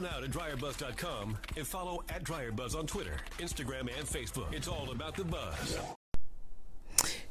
[0.00, 4.52] now to dryerbuzz.com and follow at dryerbuzz on Twitter, Instagram, and Facebook.
[4.52, 5.78] It's all about the buzz.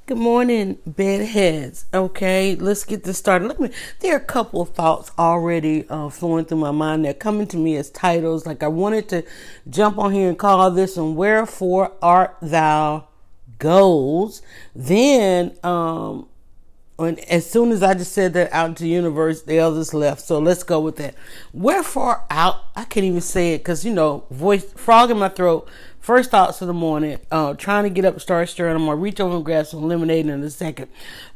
[0.06, 1.86] Good morning, bedheads.
[1.94, 3.48] Okay, let's get this started.
[3.48, 3.70] Let me.
[4.00, 7.06] There are a couple of thoughts already uh, flowing through my mind.
[7.06, 8.46] They're coming to me as titles.
[8.46, 9.24] Like I wanted to
[9.70, 13.08] jump on here and call this "And Wherefore Art Thou
[13.60, 14.42] Goes."
[14.74, 16.29] Then, um,
[17.00, 20.22] when as soon as I just said that out into the universe, the others left.
[20.22, 21.16] So let's go with that.
[21.54, 22.64] Wherefore out?
[22.76, 26.62] I can't even say it because you know, voice frog in my throat First thoughts
[26.62, 28.76] of the morning, uh, trying to get up, start stirring.
[28.76, 30.88] I'm gonna reach over and grab some lemonade in a second.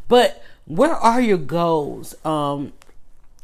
[0.07, 2.15] But where are your goals?
[2.25, 2.73] Um,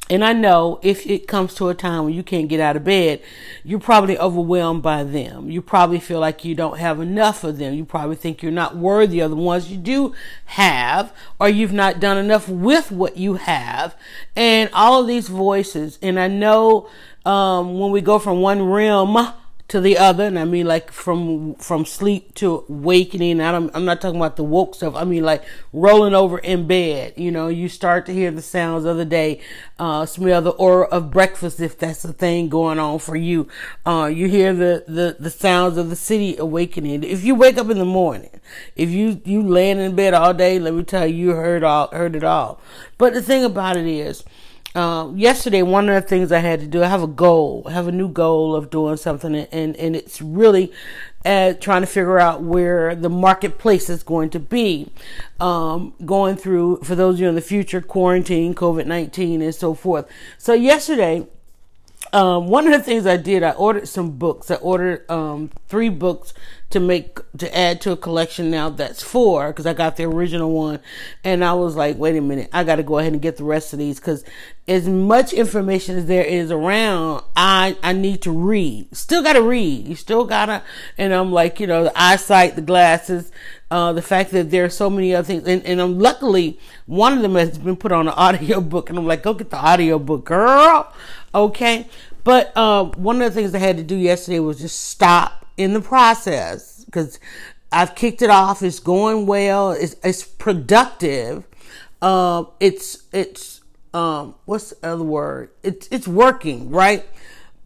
[0.09, 2.83] and I know if it comes to a time when you can't get out of
[2.83, 3.21] bed,
[3.63, 5.51] you're probably overwhelmed by them.
[5.51, 7.75] You probably feel like you don't have enough of them.
[7.75, 11.99] You probably think you're not worthy of the ones you do have, or you've not
[11.99, 13.95] done enough with what you have.
[14.35, 15.99] And all of these voices.
[16.01, 16.89] And I know
[17.23, 19.15] um, when we go from one realm
[19.69, 23.39] to the other, and I mean like from from sleep to awakening.
[23.39, 24.95] I am not talking about the woke stuff.
[24.95, 27.13] I mean like rolling over in bed.
[27.15, 29.41] You know, you start to hear the sounds of the day,
[29.77, 33.47] uh, smell the aura of breakfast if that's the thing going on for you.
[33.85, 37.03] Uh, you hear the, the the sounds of the city awakening.
[37.03, 38.39] If you wake up in the morning,
[38.75, 41.87] if you you laying in bed all day, let me tell you, you heard all
[41.91, 42.59] heard it all.
[42.97, 44.23] But the thing about it is
[44.75, 47.71] uh, yesterday, one of the things I had to do, I have a goal, I
[47.71, 50.71] have a new goal of doing something, and, and it's really
[51.25, 54.91] uh, trying to figure out where the marketplace is going to be.
[55.39, 59.73] Um, going through, for those of you in the future, quarantine, COVID 19, and so
[59.73, 60.07] forth.
[60.37, 61.27] So, yesterday,
[62.13, 64.49] um, one of the things I did, I ordered some books.
[64.49, 66.33] I ordered um, three books
[66.71, 70.51] to make to add to a collection now that's four because I got the original
[70.51, 70.79] one,
[71.23, 73.43] and I was like, wait a minute, I got to go ahead and get the
[73.43, 74.23] rest of these because
[74.67, 78.95] as much information as there is around, I I need to read.
[78.95, 79.87] Still got to read.
[79.87, 80.63] You still gotta,
[80.97, 83.31] and I'm like, you know, the eyesight, the glasses,
[83.71, 87.13] uh, the fact that there are so many other things, and, and I'm luckily one
[87.13, 89.57] of them has been put on an audio book, and I'm like, go get the
[89.57, 90.93] audio book, girl.
[91.33, 91.87] Okay,
[92.23, 95.73] but uh, one of the things I had to do yesterday was just stop in
[95.73, 97.19] the process because
[97.71, 98.63] I've kicked it off.
[98.63, 99.71] It's going well.
[99.71, 101.45] It's, it's productive.
[102.01, 103.61] Uh, it's it's
[103.93, 105.51] um, what's the other word?
[105.63, 107.05] It's it's working right,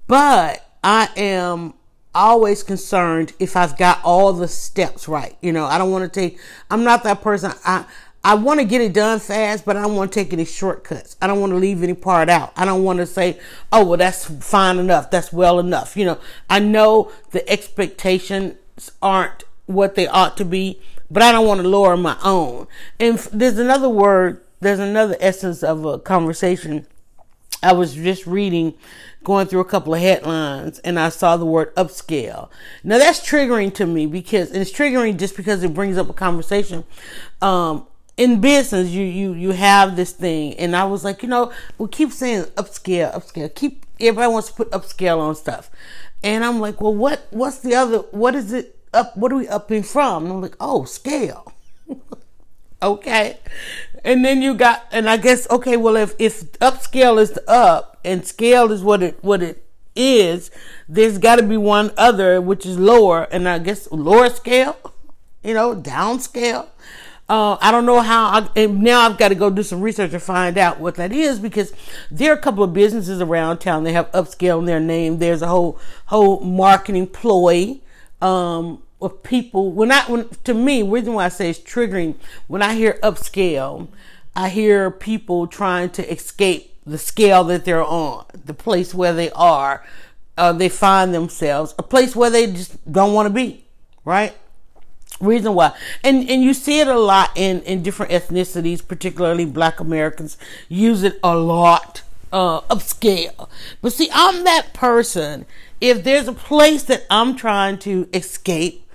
[0.07, 1.75] but I am
[2.16, 5.38] always concerned if I've got all the steps right.
[5.41, 6.40] You know, I don't want to take.
[6.69, 7.53] I'm not that person.
[7.66, 7.85] I
[8.25, 11.17] I want to get it done fast, but I don't want to take any shortcuts.
[11.22, 12.53] I don't want to leave any part out.
[12.56, 13.38] I don't want to say,
[13.72, 15.11] oh, well, that's fine enough.
[15.11, 15.97] That's well enough.
[15.97, 16.19] You know,
[16.50, 20.79] I know the expectations aren't what they ought to be,
[21.11, 22.67] but I don't want to lower my own.
[22.97, 26.88] And there's another word, there's another essence of a conversation.
[27.61, 28.73] I was just reading,
[29.23, 32.50] going through a couple of headlines, and I saw the word upscale.
[32.84, 36.84] Now that's triggering to me because it's triggering just because it brings up a conversation.
[37.41, 37.88] Um,
[38.18, 40.53] in business you you you have this thing.
[40.56, 43.53] And i was like you know we keep saying upscale upscale.
[43.53, 45.69] Keep everybody wants to put upscale on stuff.
[46.22, 49.47] And i'm like well what what's the other what is it up what are we
[49.47, 50.25] upping from?
[50.25, 51.53] And i'm like oh scale.
[52.84, 53.38] Okay.
[54.03, 57.97] And then you got and i guess okay well if if upscale is the up
[58.03, 59.66] and scale is what it what it
[59.96, 60.52] is
[60.90, 63.23] there's got to be one other which is lower.
[63.31, 64.78] And i guess lower scale
[65.46, 66.68] you know downscale
[67.29, 68.25] uh, I don't know how.
[68.25, 71.11] I, and now I've got to go do some research and find out what that
[71.13, 71.73] is because
[72.11, 73.84] there are a couple of businesses around town.
[73.84, 75.19] They have upscale in their name.
[75.19, 77.79] There's a whole whole marketing ploy
[78.22, 79.72] um, of people.
[79.72, 82.16] When I when to me, reason why I say it's triggering
[82.47, 83.88] when I hear upscale,
[84.35, 89.31] I hear people trying to escape the scale that they're on, the place where they
[89.31, 89.85] are.
[90.35, 93.63] Uh, they find themselves a place where they just don't want to be,
[94.03, 94.35] right?
[95.23, 95.73] Reason why.
[96.03, 100.38] And and you see it a lot in in different ethnicities particularly black americans
[100.69, 102.01] use it a lot
[102.31, 103.50] uh upscale
[103.81, 105.45] but see i'm that person.
[105.81, 108.87] If there's a place that i'm trying to escape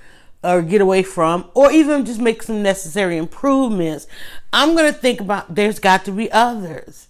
[0.42, 4.06] or get away from or even just make some necessary improvements
[4.52, 7.08] i'm going to think about there's got to be others.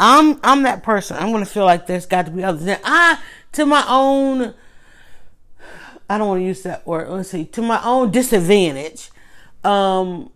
[0.00, 1.16] I'm i'm that person.
[1.18, 2.66] I'm going to feel like there's got to be others.
[2.66, 3.18] And i
[3.52, 4.54] to my own
[6.08, 7.08] I don't want to use that word.
[7.08, 9.10] Let's see, to my own disadvantage,
[9.64, 10.30] um,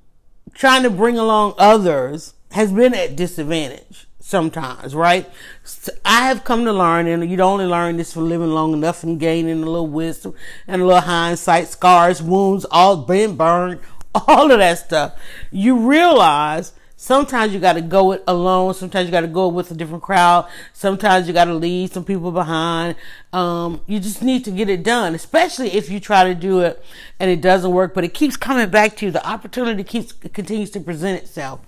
[0.54, 5.28] trying to bring along others has been at disadvantage sometimes, right?
[5.64, 8.72] So I have come to learn, and you don't only learn this from living long
[8.72, 10.34] enough and gaining a little wisdom
[10.66, 13.80] and a little hindsight, scars, wounds, all been burned,
[14.14, 15.18] all of that stuff.
[15.50, 16.72] You realize
[17.02, 18.74] Sometimes you got to go it alone.
[18.74, 20.48] Sometimes you got to go with a different crowd.
[20.72, 22.94] Sometimes you got to leave some people behind.
[23.32, 26.84] Um, you just need to get it done, especially if you try to do it
[27.18, 29.10] and it doesn't work, but it keeps coming back to you.
[29.10, 31.60] The opportunity keeps continues to present itself,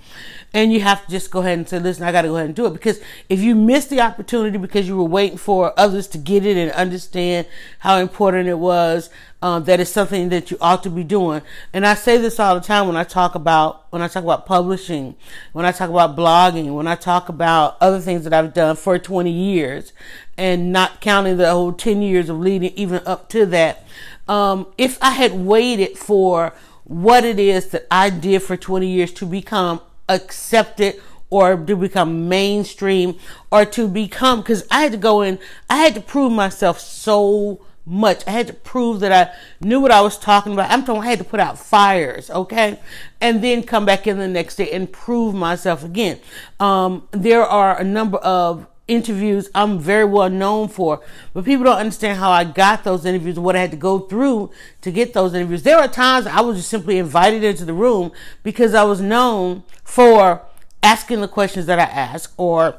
[0.52, 2.46] and you have to just go ahead and say, "Listen, I got to go ahead
[2.46, 3.00] and do it." Because
[3.30, 6.70] if you miss the opportunity because you were waiting for others to get it and
[6.72, 7.46] understand
[7.78, 9.08] how important it was,
[9.44, 11.42] um, that is something that you ought to be doing.
[11.72, 14.46] And I say this all the time when I talk about when I talk about
[14.46, 15.14] publishing,
[15.52, 18.98] when I talk about blogging, when I talk about other things that I've done for
[18.98, 19.92] 20 years,
[20.36, 23.84] and not counting the whole 10 years of leading even up to that.
[24.28, 26.52] Um, if I had waited for
[26.84, 31.00] what it is that I did for 20 years to become accepted
[31.30, 33.18] or to become mainstream
[33.50, 35.38] or to become because I had to go in
[35.68, 38.26] I had to prove myself so much.
[38.26, 39.34] I had to prove that I
[39.64, 40.70] knew what I was talking about.
[40.70, 42.78] I'm talking, I had to put out fires, okay?
[43.20, 46.18] And then come back in the next day and prove myself again.
[46.58, 51.00] Um, there are a number of interviews I'm very well known for,
[51.32, 54.00] but people don't understand how I got those interviews and what I had to go
[54.00, 54.50] through
[54.82, 55.62] to get those interviews.
[55.62, 59.62] There are times I was just simply invited into the room because I was known
[59.84, 60.42] for
[60.82, 62.76] asking the questions that I ask or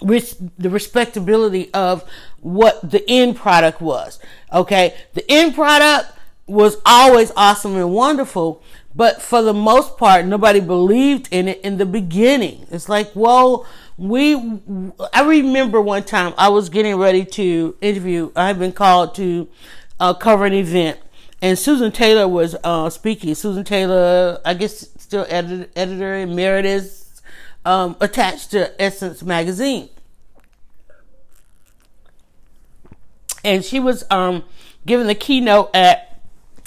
[0.00, 2.04] res- the respectability of
[2.40, 4.20] what the end product was.
[4.52, 4.94] Okay.
[5.14, 6.12] The end product
[6.46, 8.62] was always awesome and wonderful,
[8.94, 12.66] but for the most part, nobody believed in it in the beginning.
[12.70, 13.66] It's like, well,
[13.96, 14.34] we,
[15.12, 19.48] I remember one time I was getting ready to interview, I had been called to
[20.00, 20.98] uh, cover an event
[21.40, 23.34] and Susan Taylor was uh, speaking.
[23.34, 27.22] Susan Taylor, I guess, still editor, editor emeritus,
[27.64, 29.88] um, attached to Essence magazine.
[33.44, 34.42] and she was um,
[34.86, 36.18] giving the keynote at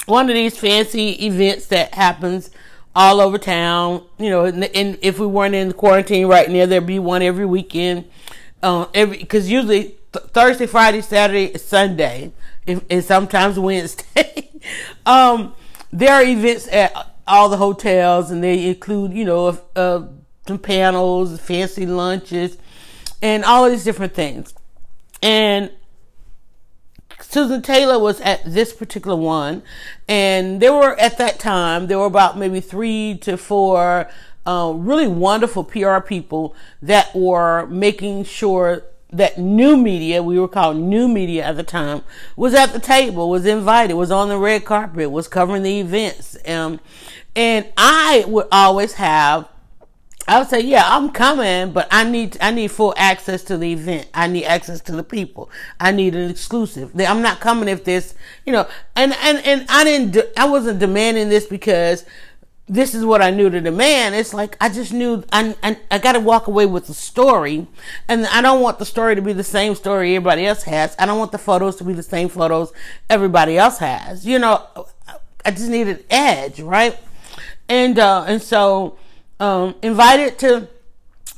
[0.06, 2.50] one of these fancy events that happens
[2.94, 4.04] all over town.
[4.18, 7.46] You know, and, and if we weren't in quarantine right now, there'd be one every
[7.46, 8.04] weekend.
[8.62, 12.32] Uh, every because usually th- Thursday, Friday, Saturday, Sunday,
[12.66, 14.50] if, and sometimes Wednesday.
[15.06, 15.54] um,
[15.92, 16.92] there are events at
[17.26, 20.06] all the hotels, and they include you know uh,
[20.46, 22.58] some panels, fancy lunches,
[23.22, 24.54] and all these different things.
[25.22, 25.70] And
[27.30, 29.62] Susan Taylor was at this particular one,
[30.08, 34.08] and there were at that time there were about maybe three to four
[34.46, 38.82] uh, really wonderful PR people that were making sure
[39.12, 42.02] that new media, we were called new media at the time,
[42.34, 46.34] was at the table, was invited, was on the red carpet, was covering the events.
[46.46, 46.80] Um,
[47.36, 49.46] and I would always have
[50.28, 53.72] I would say, yeah, I'm coming, but I need I need full access to the
[53.72, 54.08] event.
[54.12, 55.50] I need access to the people.
[55.80, 56.92] I need an exclusive.
[57.00, 58.14] I'm not coming if this,
[58.44, 60.18] you know, and and and I didn't.
[60.36, 62.04] I wasn't demanding this because
[62.68, 64.16] this is what I knew to demand.
[64.16, 67.66] It's like I just knew I I, I got to walk away with the story,
[68.06, 70.94] and I don't want the story to be the same story everybody else has.
[70.98, 72.70] I don't want the photos to be the same photos
[73.08, 74.26] everybody else has.
[74.26, 74.62] You know,
[75.42, 76.98] I just need an edge, right?
[77.66, 78.98] And uh, and so
[79.40, 80.68] um, invited to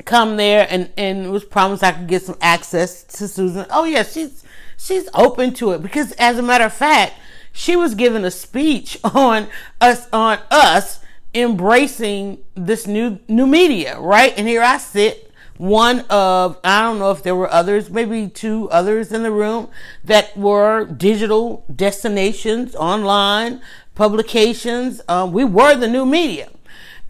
[0.05, 3.67] come there and, and was promised I could get some access to Susan.
[3.71, 4.45] Oh yeah, she's
[4.77, 7.15] she's open to it because as a matter of fact,
[7.53, 9.49] she was giving a speech on
[9.81, 11.01] us on us
[11.35, 14.33] embracing this new new media, right?
[14.37, 18.69] And here I sit, one of I don't know if there were others, maybe two
[18.71, 19.69] others in the room
[20.05, 23.61] that were digital destinations, online
[23.95, 25.03] publications.
[25.09, 26.49] Um, we were the new media.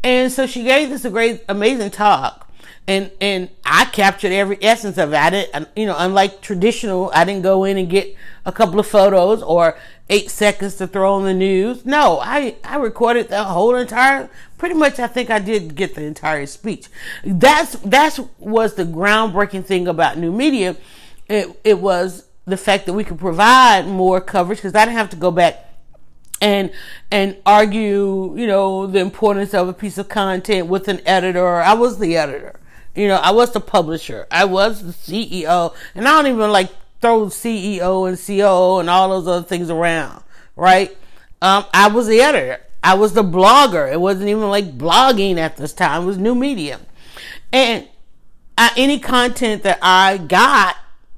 [0.03, 2.49] And so she gave this a great, amazing talk.
[2.87, 5.17] And, and I captured every essence of it.
[5.17, 8.87] I didn't, you know, unlike traditional, I didn't go in and get a couple of
[8.87, 9.77] photos or
[10.09, 11.87] eight seconds to throw on the news.
[11.87, 14.29] No, I, I recorded the whole entire,
[14.59, 16.89] pretty much I think I did get the entire speech.
[17.25, 20.77] That's, that's was the groundbreaking thing about new media.
[21.29, 25.11] It, it was the fact that we could provide more coverage because I didn't have
[25.11, 25.70] to go back
[26.41, 26.71] and
[27.11, 31.61] and argue, you know, the importance of a piece of content with an editor.
[31.61, 32.59] I was the editor.
[32.95, 34.27] You know, I was the publisher.
[34.31, 35.75] I was the CEO.
[35.95, 36.71] And I don't even like
[37.01, 40.23] throw CEO and COO and all those other things around,
[40.57, 40.97] right?
[41.41, 42.61] Um, I was the editor.
[42.83, 43.91] I was the blogger.
[43.91, 46.03] It wasn't even like blogging at this time.
[46.03, 46.81] It was new media.
[47.53, 47.89] And
[48.77, 50.77] any content that I got,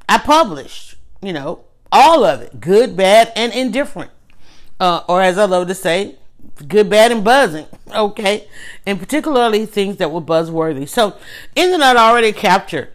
[0.09, 4.11] I published, you know, all of it, good, bad, and indifferent
[4.83, 6.17] uh, or as I love to say,
[6.67, 7.67] good, bad, and buzzing.
[7.95, 8.49] Okay,
[8.85, 10.89] and particularly things that were buzzworthy.
[10.89, 11.17] So,
[11.55, 12.89] Internet already captured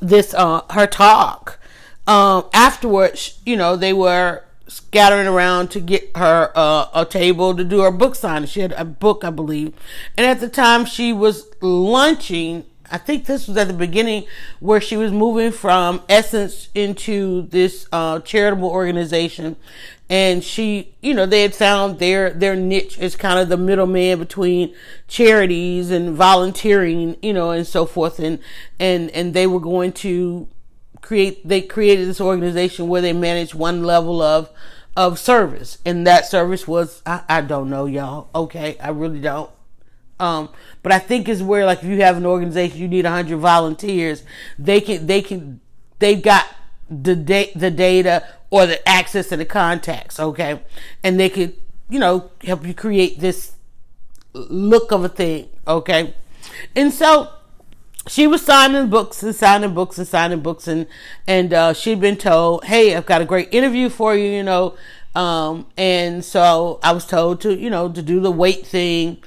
[0.00, 1.58] this uh, her talk.
[2.06, 7.64] Um, afterwards, you know, they were scattering around to get her uh, a table to
[7.64, 8.46] do her book signing.
[8.46, 9.74] She had a book, I believe.
[10.16, 14.26] And at the time she was lunching, I think this was at the beginning
[14.60, 19.56] where she was moving from Essence into this uh, charitable organization.
[20.10, 24.18] And she, you know, they had found their their niche as kind of the middleman
[24.18, 24.74] between
[25.06, 28.18] charities and volunteering, you know, and so forth.
[28.18, 28.38] And
[28.80, 30.48] and and they were going to
[31.00, 34.50] create they created this organization where they managed one level of
[34.96, 39.48] of service and that service was I, I don't know y'all okay i really don't
[40.20, 40.48] um
[40.82, 44.22] but i think is where like if you have an organization you need 100 volunteers
[44.58, 45.60] they can they can
[45.98, 46.46] they've got
[46.90, 50.60] the da- the data or the access to the contacts okay
[51.02, 51.56] and they could
[51.88, 53.52] you know help you create this
[54.32, 56.14] look of a thing okay
[56.74, 57.30] and so
[58.08, 60.86] she was signing books and signing books and signing books and
[61.26, 64.74] and uh, she'd been told, "Hey, I've got a great interview for you," you know.
[65.14, 69.18] Um, and so I was told to, you know, to do the weight thing.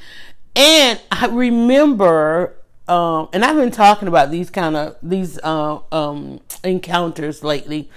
[0.56, 2.56] And I remember,
[2.88, 7.90] um, and I've been talking about these kind of these uh, um, encounters lately.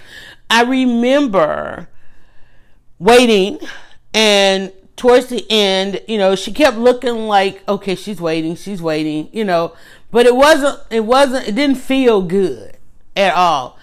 [0.49, 1.89] I remember
[2.99, 3.59] waiting
[4.13, 9.29] and towards the end, you know, she kept looking like, okay, she's waiting, she's waiting,
[9.33, 9.73] you know,
[10.11, 12.77] but it wasn't, it wasn't, it didn't feel good
[13.15, 13.77] at all.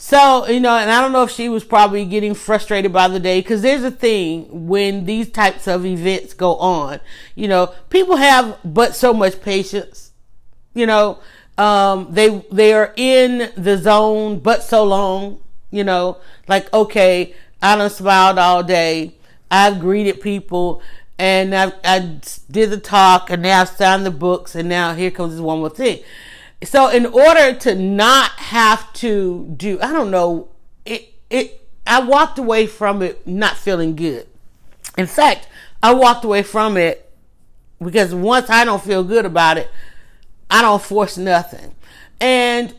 [0.00, 3.18] So, you know, and I don't know if she was probably getting frustrated by the
[3.18, 7.00] day because there's a thing when these types of events go on,
[7.34, 10.12] you know, people have but so much patience,
[10.72, 11.18] you know,
[11.58, 15.40] um, they, they are in the zone but so long,
[15.72, 19.16] you know, like, okay, I done smiled all day.
[19.50, 20.80] I've greeted people
[21.18, 25.10] and I, I did the talk and now I've signed the books and now here
[25.10, 26.04] comes this one more thing.
[26.62, 30.48] So in order to not have to do, I don't know,
[30.84, 34.26] it, it, I walked away from it not feeling good.
[34.96, 35.48] In fact,
[35.82, 37.10] I walked away from it
[37.82, 39.70] because once I don't feel good about it,
[40.50, 41.74] I don't force nothing.
[42.20, 42.74] And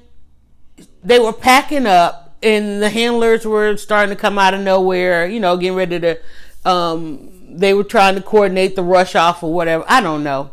[1.01, 5.39] they were packing up and the handlers were starting to come out of nowhere, you
[5.39, 6.19] know, getting ready to,
[6.65, 9.86] um, they were trying to coordinate the rush off or whatever.
[9.88, 10.51] I don't know.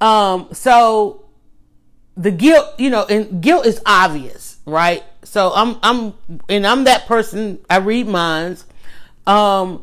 [0.00, 1.23] Um, so
[2.16, 5.02] the guilt, you know, and guilt is obvious, right?
[5.24, 6.14] So I'm, I'm,
[6.48, 7.58] and I'm that person.
[7.68, 8.64] I read minds.
[9.26, 9.82] Um,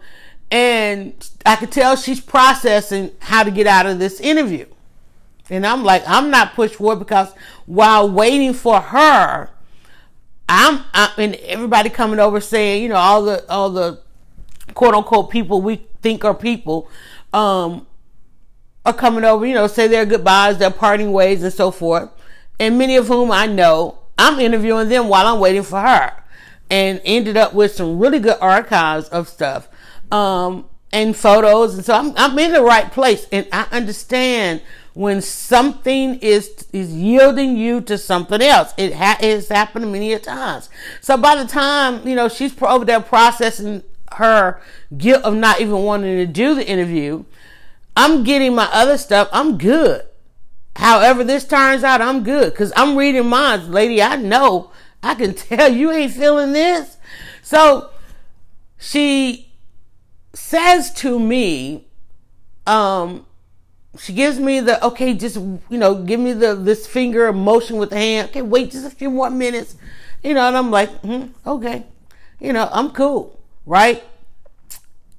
[0.49, 1.13] and
[1.45, 4.65] I could tell she's processing how to get out of this interview.
[5.49, 7.33] And I'm like, I'm not pushed forward because
[7.65, 9.49] while waiting for her,
[10.47, 13.99] I'm, I, and everybody coming over saying, you know, all the, all the
[14.73, 16.89] quote unquote people we think are people,
[17.33, 17.87] um,
[18.85, 22.09] are coming over, you know, say their goodbyes, their parting ways and so forth.
[22.61, 26.13] And many of whom I know, I'm interviewing them while I'm waiting for her
[26.69, 29.67] and ended up with some really good archives of stuff.
[30.11, 31.75] Um, and photos.
[31.75, 34.61] And so I'm, I'm in the right place and I understand
[34.93, 38.73] when something is is yielding you to something else.
[38.77, 40.69] It ha- has happened many a times.
[40.99, 44.61] So by the time you know she's over there processing her
[44.97, 47.23] guilt of not even wanting to do the interview,
[47.95, 49.29] I'm getting my other stuff.
[49.31, 50.03] I'm good.
[50.75, 54.01] However, this turns out, I'm good because I'm reading minds, lady.
[54.01, 54.71] I know.
[55.03, 56.97] I can tell you ain't feeling this.
[57.41, 57.89] So
[58.77, 59.51] she
[60.33, 61.87] says to me,
[62.65, 63.25] um,
[63.99, 67.89] she gives me the okay, just you know, give me the this finger motion with
[67.89, 68.29] the hand.
[68.29, 69.75] Okay, wait just a few more minutes,
[70.23, 71.85] you know, and I'm like, hmm, okay,
[72.39, 74.03] you know, I'm cool, right?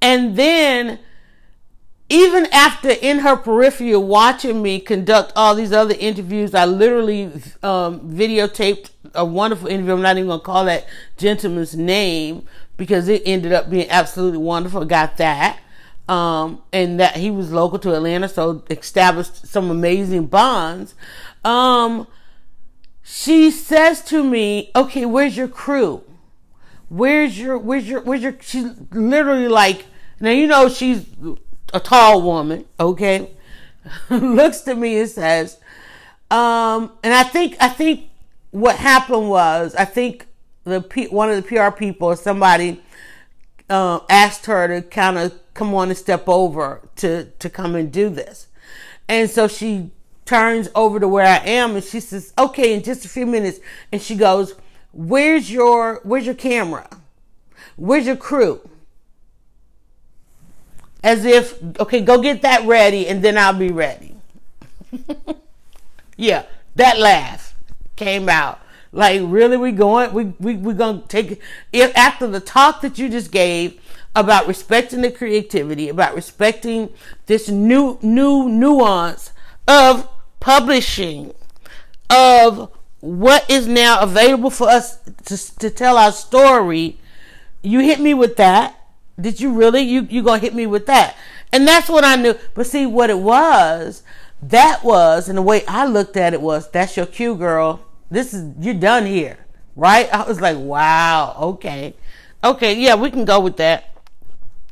[0.01, 0.99] And then,
[2.13, 7.31] even after in her periphery watching me conduct all these other interviews, I literally
[7.63, 9.93] um, videotaped a wonderful interview.
[9.93, 10.85] I'm not even going to call that
[11.17, 12.45] gentleman's name
[12.77, 14.85] because it ended up being absolutely wonderful.
[14.85, 15.59] Got that.
[16.07, 20.93] Um, and that he was local to Atlanta, so established some amazing bonds.
[21.43, 22.05] Um,
[23.01, 26.03] she says to me, okay, where's your crew?
[26.89, 29.87] Where's your, where's your, where's your, she's literally like,
[30.19, 31.07] now you know she's
[31.73, 33.31] a tall woman, okay?
[34.09, 35.57] Looks to me and says,
[36.31, 38.09] um, and I think I think
[38.51, 40.27] what happened was I think
[40.63, 42.81] the one of the PR people or somebody
[43.69, 47.91] uh, asked her to kind of come on and step over to to come and
[47.91, 48.47] do this,
[49.07, 49.91] and so she
[50.25, 53.59] turns over to where I am and she says, "Okay, in just a few minutes,"
[53.91, 54.55] and she goes,
[54.91, 56.89] "Where's your Where's your camera?
[57.75, 58.61] Where's your crew?"
[61.03, 64.15] As if, okay, go get that ready and then I'll be ready.
[66.17, 66.45] yeah,
[66.75, 67.53] that laugh
[67.95, 68.59] came out.
[68.91, 71.41] Like, really, we going, we, we, we gonna take,
[71.71, 73.79] if after the talk that you just gave,
[74.15, 76.93] about respecting the creativity, about respecting
[77.25, 79.31] this new new nuance
[79.67, 80.07] of
[80.39, 81.33] publishing,
[82.09, 86.99] of what is now available for us to, to tell our story.
[87.61, 88.79] You hit me with that.
[89.19, 89.81] Did you really?
[89.81, 91.15] You you gonna hit me with that?
[91.51, 92.35] And that's what I knew.
[92.55, 94.03] But see what it was.
[94.49, 97.79] That was, and the way I looked at it was, that's your cue, girl.
[98.11, 99.37] This is you're done here,
[99.75, 100.13] right?
[100.13, 101.95] I was like, wow, okay,
[102.43, 103.91] okay, yeah, we can go with that.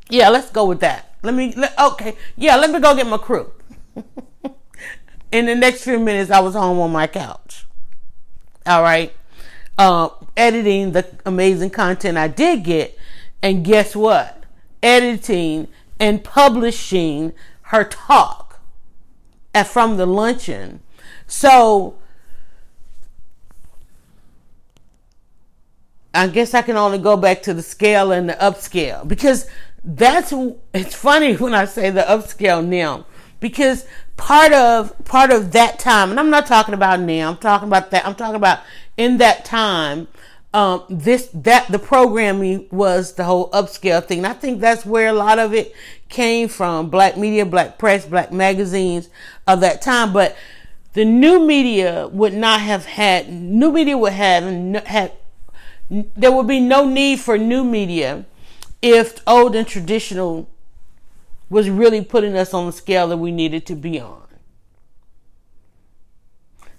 [0.09, 1.15] Yeah, let's go with that.
[1.23, 3.53] Let me, let, okay, yeah, let me go get my crew.
[5.31, 7.65] In the next few minutes, I was home on my couch.
[8.65, 9.13] All right,
[9.77, 12.97] uh, editing the amazing content I did get,
[13.41, 14.43] and guess what?
[14.83, 15.67] Editing
[15.99, 17.33] and publishing
[17.63, 18.59] her talk
[19.53, 20.81] at, from the luncheon.
[21.27, 21.95] So
[26.13, 29.47] I guess I can only go back to the scale and the upscale because
[29.83, 30.33] that's
[30.73, 33.05] it's funny when I say the upscale now
[33.39, 33.85] because
[34.17, 37.91] part of part of that time and I'm not talking about now I'm talking about
[37.91, 38.59] that I'm talking about
[38.97, 40.07] in that time
[40.53, 44.25] um, this that the programming was the whole upscale thing.
[44.25, 45.73] I think that's where a lot of it
[46.09, 46.89] came from.
[46.89, 49.09] Black media black press black magazines
[49.47, 50.11] of that time.
[50.11, 50.35] But
[50.93, 55.13] the new media would not have had new media would have had
[55.89, 58.25] there would be no need for new media
[58.81, 60.49] if old and traditional
[61.49, 64.20] was really putting us on the scale that we needed to be on.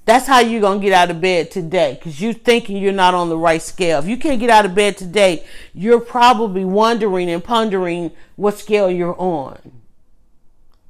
[0.05, 3.15] That's how you're going to get out of bed today because you're thinking you're not
[3.15, 4.01] on the right scale.
[4.01, 8.91] If you can't get out of bed today, you're probably wondering and pondering what scale
[8.91, 9.81] you're on.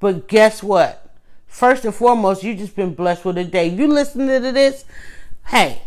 [0.00, 1.10] But guess what?
[1.46, 3.68] First and foremost, you've just been blessed with a day.
[3.68, 4.86] You listening to this?
[5.48, 5.82] Hey,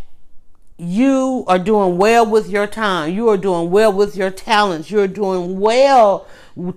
[0.78, 3.14] you are doing well with your time.
[3.14, 4.92] You are doing well with your talents.
[4.92, 6.28] You are doing well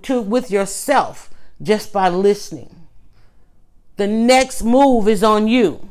[0.01, 1.29] to, with yourself
[1.61, 2.87] just by listening.
[3.97, 5.89] The next move is on you.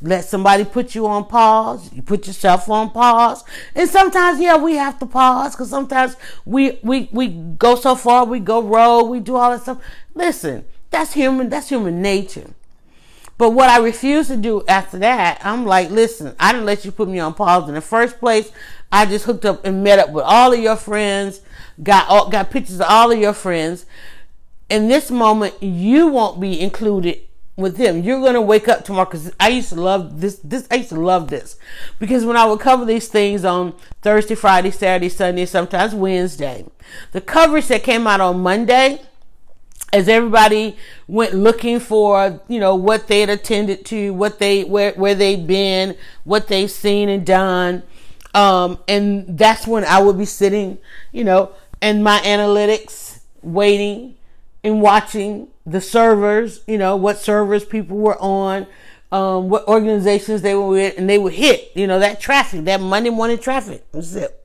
[0.00, 1.92] Let somebody put you on pause.
[1.92, 3.42] You put yourself on pause.
[3.74, 8.24] And sometimes, yeah, we have to pause because sometimes we, we, we go so far,
[8.24, 9.82] we go rogue, we do all that stuff.
[10.14, 12.50] Listen, that's human, that's human nature.
[13.38, 16.90] But what I refuse to do after that, I'm like, listen, I didn't let you
[16.90, 18.50] put me on pause in the first place.
[18.90, 21.40] I just hooked up and met up with all of your friends,
[21.82, 23.86] got all, got pictures of all of your friends.
[24.68, 27.20] In this moment, you won't be included
[27.58, 28.02] with them.
[28.02, 30.40] You're gonna wake up tomorrow because I used to love this.
[30.44, 31.58] This I used to love this
[31.98, 36.64] because when I would cover these things on Thursday, Friday, Saturday, Sunday, sometimes Wednesday,
[37.10, 39.02] the coverage that came out on Monday
[39.92, 40.76] as everybody
[41.08, 45.46] went looking for, you know, what they had attended to, what they where where they'd
[45.46, 47.82] been, what they've seen and done.
[48.34, 50.78] Um, and that's when I would be sitting,
[51.10, 51.50] you know,
[51.82, 54.14] in my analytics, waiting
[54.62, 58.66] and watching the servers, you know, what servers people were on,
[59.12, 62.80] um, what organizations they were with, and they would hit, you know, that traffic, that
[62.80, 63.84] Monday morning traffic.
[63.92, 64.44] It.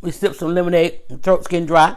[0.00, 1.96] We sip some lemonade, throat's getting dry.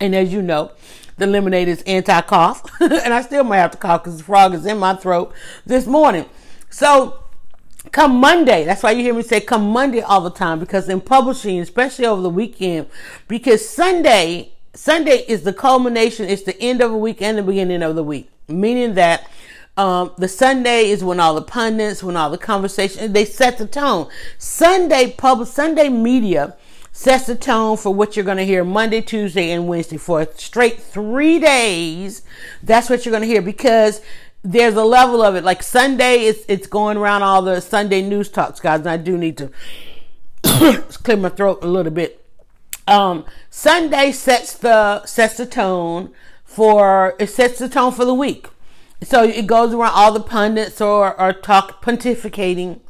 [0.00, 0.72] And as you know,
[1.16, 4.66] the lemonade is anti-cough, and I still might have to cough because the frog is
[4.66, 5.32] in my throat
[5.64, 6.26] this morning.
[6.70, 7.20] So
[7.92, 11.00] come Monday, that's why you hear me say come Monday all the time because in
[11.00, 12.88] publishing, especially over the weekend,
[13.28, 17.82] because Sunday, Sunday is the culmination, it's the end of a week and the beginning
[17.82, 19.28] of the week, meaning that
[19.76, 23.66] um, the Sunday is when all the pundits, when all the conversation, they set the
[23.66, 24.08] tone.
[24.38, 26.56] Sunday public, Sunday media
[26.92, 30.80] sets the tone for what you're going to hear Monday, Tuesday, and Wednesday for straight
[30.80, 32.22] three days.
[32.62, 34.00] That's what you're going to hear because
[34.42, 35.42] there's a level of it.
[35.42, 38.80] Like Sunday, it's it's going around all the Sunday news talks, guys.
[38.80, 39.50] And I do need to
[41.02, 42.23] clear my throat a little bit.
[42.86, 46.12] Um, Sunday sets the sets the tone
[46.44, 48.48] for it sets the tone for the week.
[49.02, 52.80] So it goes around all the pundits or are talk pontificating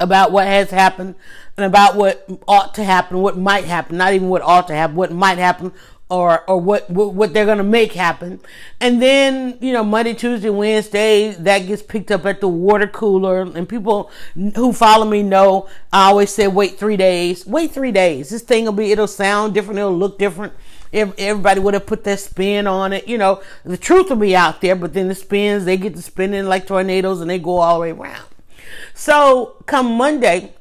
[0.00, 1.14] about what has happened
[1.56, 4.96] and about what ought to happen, what might happen, not even what ought to happen,
[4.96, 5.72] what might happen,
[6.14, 8.40] or or what what, they're to make happen.
[8.80, 13.42] And then you know Monday, Tuesday, Wednesday that gets picked up at the water cooler.
[13.42, 17.44] And people who follow me know I always say wait three days.
[17.46, 18.30] Wait three days.
[18.30, 18.92] This thing will be.
[18.92, 19.78] It'll sound different.
[19.78, 20.52] It'll look different.
[20.92, 23.08] Everybody would have put their spin on it.
[23.08, 26.02] You know the truth will be out there, but then the spins they get to
[26.02, 28.26] spinning like tornadoes and they go all the way around.
[28.94, 30.52] So come Monday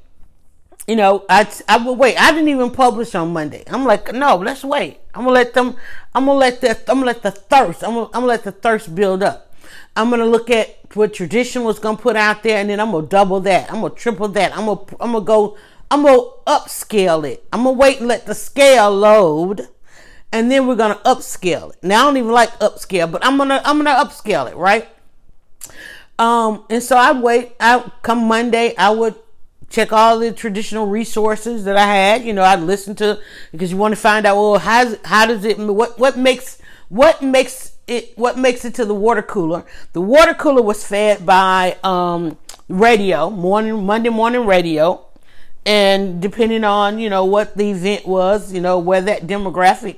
[0.88, 2.18] you know, I I will wait.
[2.18, 3.64] I didn't even publish on Monday.
[3.68, 5.00] I'm like, no, let's wait.
[5.14, 5.78] I'm gonna let them.
[6.14, 6.72] I'm gonna let the.
[6.90, 7.84] I'm gonna let the thirst.
[7.84, 9.54] I'm gonna, I'm gonna let the thirst build up.
[9.96, 13.08] I'm gonna look at what tradition was gonna put out there, and then I'm gonna
[13.08, 13.72] double that.
[13.72, 14.56] I'm gonna triple that.
[14.58, 15.58] I'm gonna I'm gonna go.
[15.90, 17.46] I'm gonna upscale it.
[17.54, 19.70] I'm gonna wait and let the scale load,
[20.32, 21.84] and then we're gonna upscale it.
[21.84, 24.90] Now I don't even like upscale, but I'm gonna I'm gonna upscale it, right?
[26.20, 27.54] Um, and so I wait.
[27.60, 29.16] I come Monday, I would
[29.74, 32.24] check all the traditional resources that I had.
[32.24, 33.20] You know, I'd listen to
[33.52, 37.22] because you want to find out well how how does it what what makes what
[37.22, 39.66] makes it what makes it to the water cooler.
[39.94, 42.38] The water cooler was fed by um,
[42.70, 45.04] radio morning Monday morning radio,
[45.66, 49.98] and depending on you know what the event was, you know where that demographic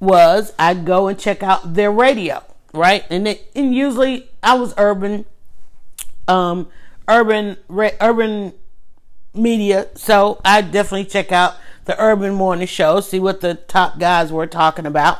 [0.00, 3.04] was, I'd go and check out their radio, right?
[3.10, 5.26] And it, and usually I was urban,
[6.26, 6.68] um,
[7.06, 8.54] urban urban
[9.34, 9.88] media.
[9.94, 14.46] So I definitely check out the Urban Morning Show, see what the top guys were
[14.46, 15.18] talking about.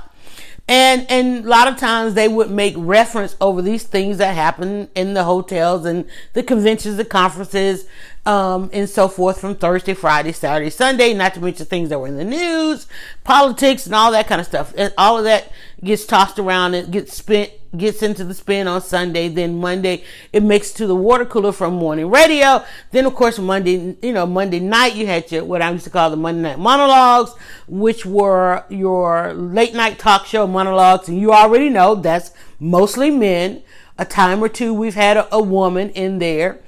[0.68, 4.88] And and a lot of times they would make reference over these things that happen
[4.94, 7.86] in the hotels and the conventions, the conferences,
[8.24, 12.06] um, and so forth from Thursday, Friday, Saturday, Sunday, not to mention things that were
[12.06, 12.86] in the news,
[13.24, 14.72] politics, and all that kind of stuff.
[14.76, 15.50] And all of that
[15.82, 19.28] gets tossed around and gets spent gets into the spin on Sunday.
[19.28, 22.64] Then Monday, it makes to the water cooler from morning radio.
[22.90, 25.90] Then, of course, Monday, you know, Monday night, you had your, what I used to
[25.90, 27.32] call the Monday night monologues,
[27.68, 31.08] which were your late night talk show monologues.
[31.08, 33.62] And you already know that's mostly men.
[33.98, 36.60] A time or two, we've had a, a woman in there.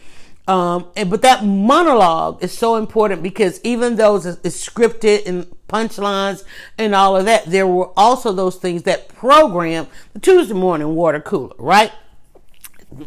[0.46, 5.46] Um, and, but that monologue is so important because even though it's, it's scripted and
[5.72, 6.44] punchlines
[6.78, 11.20] and all of that, there were also those things that program the Tuesday morning water
[11.20, 11.92] cooler, right?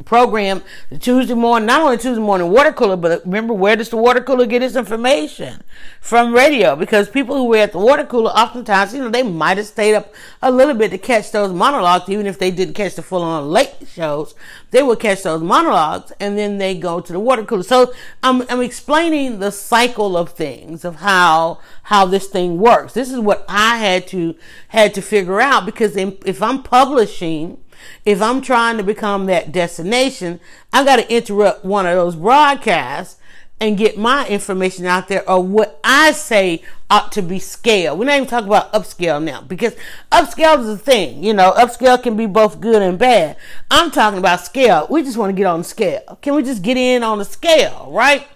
[0.06, 3.98] Program the Tuesday morning, not only Tuesday morning water cooler, but remember where does the
[3.98, 5.62] water cooler get its information?
[6.02, 9.58] From radio, because people who were at the water cooler oftentimes, you know, they might
[9.58, 12.96] have stayed up a little bit to catch those monologues, even if they didn't catch
[12.96, 14.36] the full on late shows,
[14.72, 17.64] they would catch those monologues and then they go to the water cooler.
[17.64, 22.94] So I'm, I'm explaining the cycle of things of how, how this thing works.
[22.94, 24.36] This is what I had to,
[24.70, 27.58] had to figure out because if I'm publishing,
[28.06, 30.40] if I'm trying to become that destination,
[30.74, 33.18] I got to interrupt one of those broadcasts
[33.60, 37.98] and get my information out there or what I say ought to be scale.
[37.98, 39.76] We're not even talking about upscale now because
[40.12, 41.24] upscale is a thing.
[41.24, 43.38] You know, upscale can be both good and bad.
[43.72, 44.88] I'm talking about scale.
[44.90, 46.20] We just want to get on scale.
[46.22, 48.28] Can we just get in on the scale, right?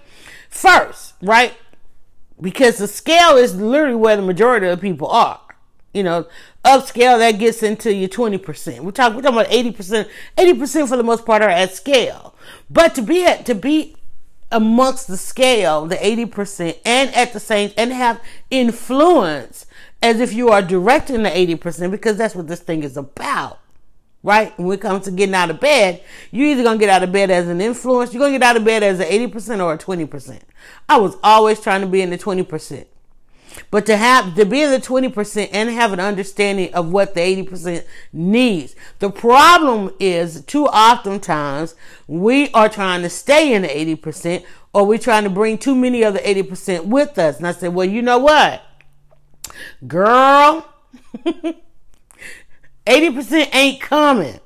[0.49, 1.53] First, right?
[2.39, 5.41] Because the scale is literally where the majority of people are.
[5.93, 6.27] You know,
[6.63, 8.79] upscale that gets into your 20%.
[8.81, 10.09] We're talking, we're talking about 80%.
[10.37, 12.35] 80% for the most part are at scale.
[12.69, 13.95] But to be at, to be
[14.51, 19.65] amongst the scale, the 80%, and at the same, and have influence
[20.01, 23.59] as if you are directing the 80%, because that's what this thing is about.
[24.21, 24.57] Right?
[24.59, 27.11] When it comes to getting out of bed, you're either going to get out of
[27.11, 29.73] bed as an influence, you're going to get out of bed as an 80% or
[29.73, 30.41] a 20%.
[30.89, 32.85] I was always trying to be in the 20%.
[33.71, 37.21] But to have to be in the 20% and have an understanding of what the
[37.21, 38.75] 80% needs.
[38.99, 41.75] The problem is too often times
[42.07, 46.03] we are trying to stay in the 80% or we're trying to bring too many
[46.03, 47.37] of the 80% with us.
[47.37, 48.61] And I said, well, you know what?
[49.87, 50.65] Girl,
[52.85, 54.39] 80% ain't coming.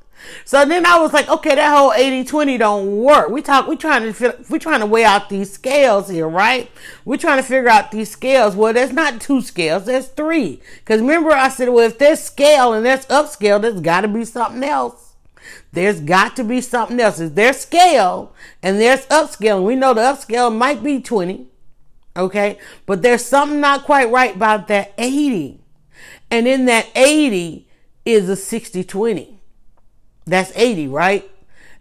[0.46, 3.30] So then I was like, okay, that whole 80-20 don't work.
[3.30, 6.72] We talk, we trying to, we trying to weigh out these scales here, right?
[7.06, 8.56] We're trying to figure out these scales.
[8.56, 10.62] Well, there's not two scales, there's three.
[10.86, 14.64] Cause remember I said, well, if there's scale and there's upscale, there's gotta be something
[14.64, 15.14] else.
[15.72, 17.20] There's got to be something else.
[17.20, 21.48] If there's scale and there's upscale, and we know the upscale might be 20,
[22.16, 22.60] okay?
[22.86, 25.60] But there's something not quite right about that 80.
[26.30, 27.68] And in that 80
[28.06, 29.33] is a 60 20.
[30.26, 31.30] That's 80, right?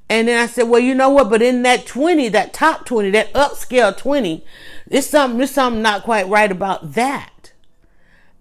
[0.09, 1.31] And then I said, well, you know what?
[1.31, 4.45] But in that 20, that top 20, that upscale 20,
[4.87, 7.53] there's something, there's something not quite right about that.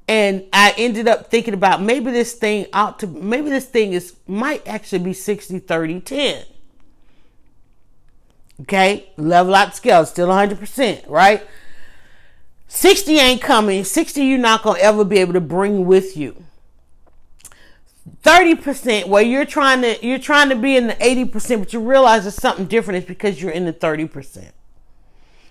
[0.07, 4.15] And I ended up thinking about maybe this thing ought to, maybe this thing is,
[4.27, 6.45] might actually be 60, 30, 10.
[8.61, 9.09] Okay.
[9.15, 11.47] Level out scale, still 100%, right?
[12.67, 13.83] 60 ain't coming.
[13.83, 16.43] 60 you're not going to ever be able to bring with you.
[18.23, 22.23] 30% where you're trying to you're trying to be in the 80% but you realize
[22.23, 22.97] there's something different.
[22.97, 24.51] It's because you're in the 30%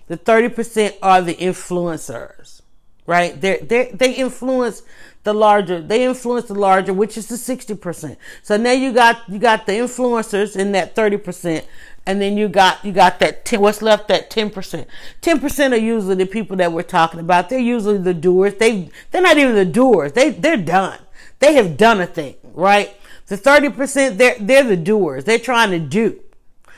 [0.07, 2.61] the 30% are the influencers
[3.07, 3.39] right?
[3.39, 4.83] They they they influence
[5.23, 9.39] the larger they influence the larger which is the 60% so now you got you
[9.39, 11.63] got the influencers in that 30%
[12.05, 14.85] and then you got you got that 10 what's left that 10%
[15.21, 17.49] 10% are usually the people that we're talking about.
[17.49, 18.55] They're usually the doers.
[18.55, 20.13] They they're not even the doers.
[20.13, 20.99] They they're done.
[21.39, 22.95] They have done a thing right?
[23.27, 25.23] The 30%, they're, they're the doers.
[25.23, 26.19] They're trying to do.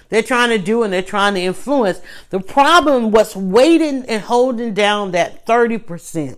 [0.09, 2.01] they're trying to do and they're trying to influence.
[2.29, 6.37] The problem, what's waiting and holding down that 30%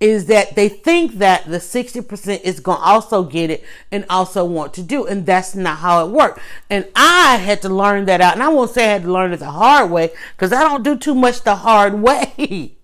[0.00, 4.44] is that they think that the 60% is going to also get it and also
[4.44, 5.06] want to do.
[5.06, 6.40] And that's not how it works.
[6.70, 8.34] And I had to learn that out.
[8.34, 10.84] And I won't say I had to learn it the hard way because I don't
[10.84, 12.77] do too much the hard way.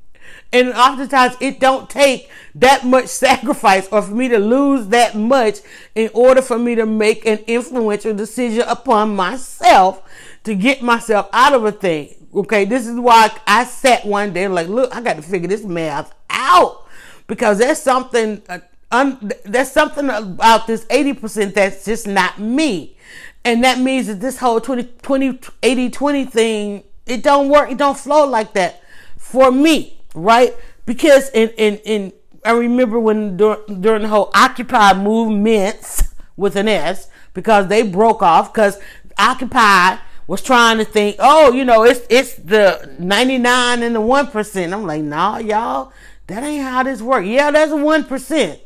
[0.55, 5.59] And oftentimes it don't take that much sacrifice or for me to lose that much
[5.97, 10.03] in order for me to make an influential decision upon myself
[10.45, 12.14] to get myself out of a thing.
[12.33, 15.64] Okay, this is why I sat one day like, look, I got to figure this
[15.64, 16.87] math out
[17.27, 18.61] because there's something uh,
[18.93, 22.97] un, there's something about this 80% that's just not me.
[23.45, 27.71] And that means that this whole 20, 20, 80, 20 thing, it don't work.
[27.71, 28.83] It don't flow like that
[29.19, 30.55] for me, right?
[30.87, 32.12] Because in, in, in,
[32.44, 38.22] I remember when during, during the whole Occupy movements with an S, because they broke
[38.22, 38.79] off because
[39.18, 39.96] Occupy
[40.27, 44.72] was trying to think, oh, you know, it's it's the 99 and the 1%.
[44.72, 45.92] I'm like, nah, y'all,
[46.29, 47.27] that ain't how this works.
[47.27, 48.61] Yeah, there's a 1%.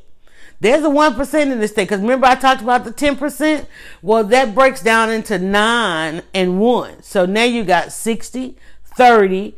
[0.60, 1.86] There's a 1% in this thing.
[1.86, 3.66] Because remember, I talked about the 10%?
[4.02, 7.02] Well, that breaks down into 9 and 1.
[7.02, 8.56] So now you got 60,
[8.96, 9.54] 30,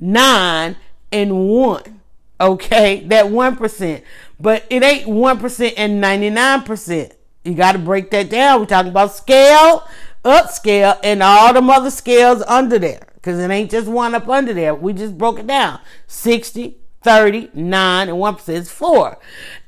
[0.00, 0.76] 9,
[1.12, 2.00] and 1.
[2.40, 3.04] Okay?
[3.06, 4.02] That 1%.
[4.40, 7.12] But it ain't 1% and 99%.
[7.44, 8.60] You got to break that down.
[8.60, 9.86] We're talking about scale,
[10.24, 13.06] upscale, and all the other scales under there.
[13.14, 14.74] Because it ain't just one up under there.
[14.74, 19.18] We just broke it down 60, 39 and 1% is 4.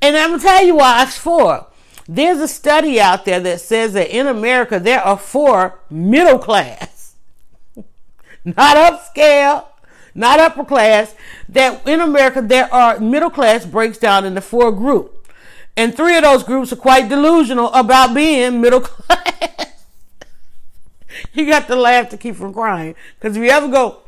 [0.01, 1.67] And I'm going to tell you why it's 4.
[2.07, 7.15] There's a study out there that says that in America there are four middle class,
[8.45, 9.65] not upscale,
[10.15, 11.13] not upper class,
[11.49, 15.11] that in America there are middle class breaks down into four groups.
[15.77, 19.73] And three of those groups are quite delusional about being middle class.
[21.33, 22.95] you got to laugh to keep from crying.
[23.19, 23.99] Because if you ever go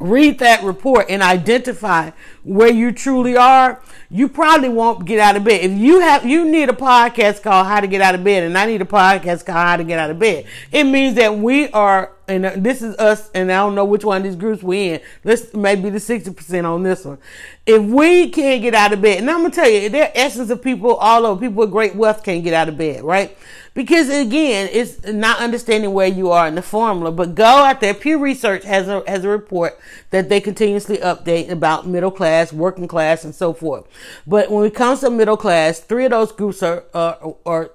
[0.00, 2.10] read that report and identify
[2.44, 5.62] where you truly are, you probably won't get out of bed.
[5.62, 8.56] If you have, you need a podcast called How to Get Out of Bed, and
[8.56, 10.46] I need a podcast called How to Get Out of Bed.
[10.72, 14.04] It means that we are, and uh, this is us, and I don't know which
[14.04, 15.00] one of these groups we in.
[15.24, 17.18] Let's maybe the 60% on this one.
[17.66, 20.50] If we can't get out of bed, and I'm gonna tell you, there are essence
[20.50, 23.36] of people all over, people with great wealth can't get out of bed, right?
[23.74, 27.94] Because again, it's not understanding where you are in the formula, but go out there.
[27.94, 29.78] Pew Research has a, has a report
[30.10, 33.86] that they continuously update about middle class, working class, and so forth.
[34.26, 37.70] But when it comes to middle class, three of those groups are, are, are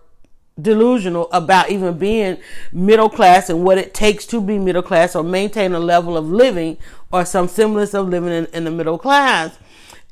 [0.62, 2.38] delusional about even being
[2.72, 6.26] middle class and what it takes to be middle class or maintain a level of
[6.26, 6.78] living
[7.12, 9.58] or some semblance of living in, in the middle class.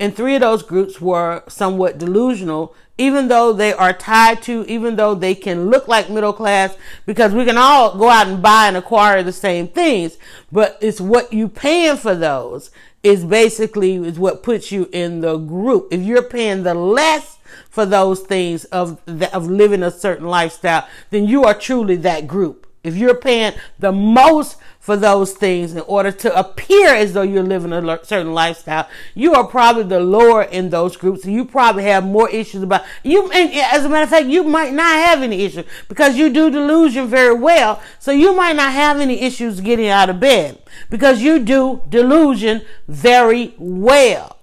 [0.00, 4.96] And three of those groups were somewhat delusional, even though they are tied to, even
[4.96, 6.76] though they can look like middle class,
[7.06, 10.18] because we can all go out and buy and acquire the same things,
[10.50, 12.70] but it's what you paying for those
[13.02, 15.88] is basically is what puts you in the group.
[15.92, 17.38] If you're paying the less
[17.70, 19.00] for those things of
[19.32, 22.66] of living a certain lifestyle, then you are truly that group.
[22.84, 27.44] If you're paying the most for those things in order to appear as though you're
[27.44, 31.84] living a certain lifestyle, you are probably the lower in those groups, and you probably
[31.84, 33.30] have more issues about you.
[33.30, 36.50] And as a matter of fact, you might not have any issues because you do
[36.50, 40.58] delusion very well, so you might not have any issues getting out of bed
[40.90, 44.41] because you do delusion very well.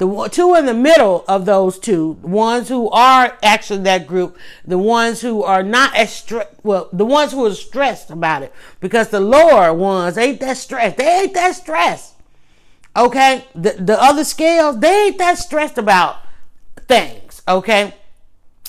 [0.00, 4.78] The two in the middle of those two, ones who are actually that group, the
[4.78, 9.10] ones who are not as stressed, well, the ones who are stressed about it, because
[9.10, 10.96] the lower ones ain't that stressed.
[10.96, 12.14] They ain't that stressed.
[12.96, 16.16] Okay, the the other scales, they ain't that stressed about
[16.88, 17.42] things.
[17.46, 17.92] Okay,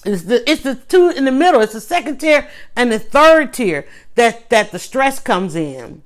[0.04, 1.62] it's the it's the two in the middle.
[1.62, 6.04] It's the second tier and the third tier that that the stress comes in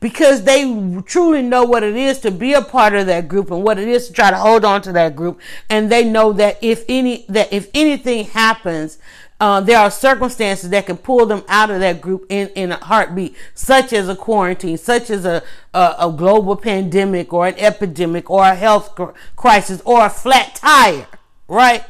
[0.00, 0.62] because they
[1.06, 3.88] truly know what it is to be a part of that group and what it
[3.88, 5.40] is to try to hold on to that group.
[5.70, 8.98] And they know that if any, that if anything happens,
[9.38, 12.76] uh, there are circumstances that can pull them out of that group in, in a
[12.76, 15.42] heartbeat, such as a quarantine, such as a,
[15.74, 18.98] a, a global pandemic or an epidemic or a health
[19.36, 21.06] crisis or a flat tire,
[21.48, 21.84] right?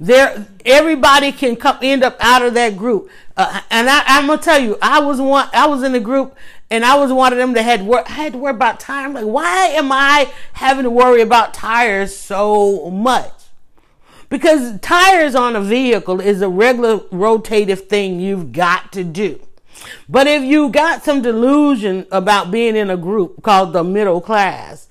[0.00, 3.10] There, everybody can come end up out of that group.
[3.36, 6.34] Uh, and I, I'm gonna tell you, I was one, I was in the group
[6.70, 8.10] and I was one of them that had work.
[8.10, 9.14] I had to worry about tires.
[9.14, 13.32] Like, why am I having to worry about tires so much?
[14.28, 19.40] Because tires on a vehicle is a regular rotative thing you've got to do.
[20.08, 24.88] But if you got some delusion about being in a group called the middle class,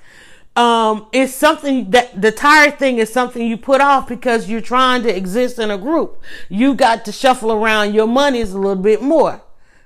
[0.55, 5.03] um, it's something that the tire thing is something you put off because you're trying
[5.03, 6.21] to exist in a group.
[6.47, 9.41] You got to shuffle around your monies a little bit more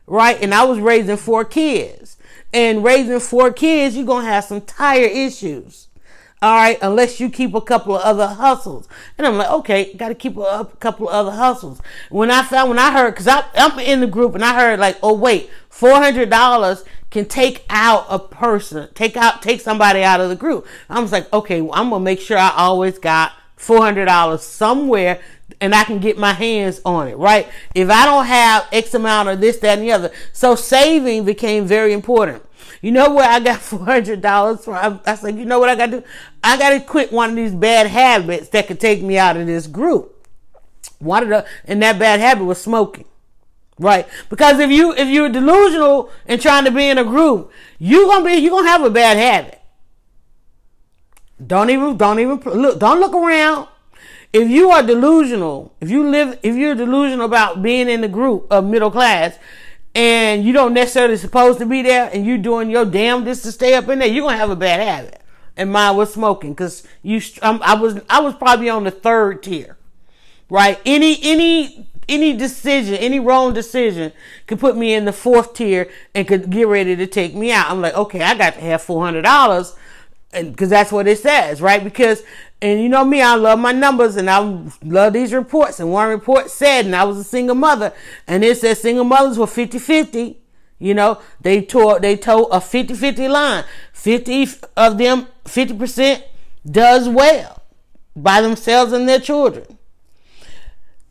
[0.09, 0.41] right?
[0.41, 2.17] And I was raising four kids.
[2.51, 5.87] And raising four kids, you're going to have some tire issues.
[6.41, 8.87] All right, unless you keep a couple of other hustles.
[9.17, 11.81] And I'm like, okay, got to keep a, couple of other hustles.
[12.09, 14.97] When I found, when I heard, because I'm in the group and I heard, like,
[15.03, 20.35] oh, wait, $400 can take out a person, take out, take somebody out of the
[20.35, 20.65] group.
[20.89, 25.19] I was like, okay, well, I'm going to make sure I always got $400 somewhere
[25.61, 27.47] and I can get my hands on it, right?
[27.75, 30.11] If I don't have X amount of this, that, and the other.
[30.33, 32.43] So saving became very important.
[32.81, 35.01] You know where I got four hundred dollars from?
[35.05, 36.07] I, said, you know what I got to do?
[36.43, 39.47] I got to quit one of these bad habits that could take me out of
[39.47, 40.15] this group.
[40.99, 43.05] One of the and that bad habit was smoking,
[43.77, 44.07] right?
[44.29, 48.25] Because if you if you're delusional and trying to be in a group, you're gonna
[48.25, 49.61] be you're gonna have a bad habit.
[51.45, 52.79] Don't even don't even look.
[52.79, 53.67] Don't look around.
[54.31, 58.47] If you are delusional, if you live, if you're delusional about being in the group
[58.51, 59.39] of middle class,
[59.95, 63.73] and you don't necessarily supposed to be there and you're doing your damnedest to stay
[63.73, 65.21] up in there, you're gonna have a bad habit.
[65.57, 69.41] And mine was smoking because you, um, I was, I was probably on the third
[69.41, 69.77] tier,
[70.47, 70.79] right?
[70.85, 74.13] Any, any, any decision, any wrong decision
[74.45, 77.69] could put me in the fourth tier and could get ready to take me out.
[77.69, 79.75] I'm like, okay, I got to have four hundred dollars,
[80.31, 81.83] and because that's what it says, right?
[81.83, 82.23] Because
[82.61, 84.39] and you know me, I love my numbers and I
[84.83, 85.79] love these reports.
[85.79, 87.93] And one report said, and I was a single mother,
[88.27, 90.37] and it said single mothers were 50 50.
[90.77, 93.65] You know, they tore, they told a 50 50 line.
[93.93, 96.23] 50 of them, 50%
[96.69, 97.61] does well
[98.15, 99.78] by themselves and their children.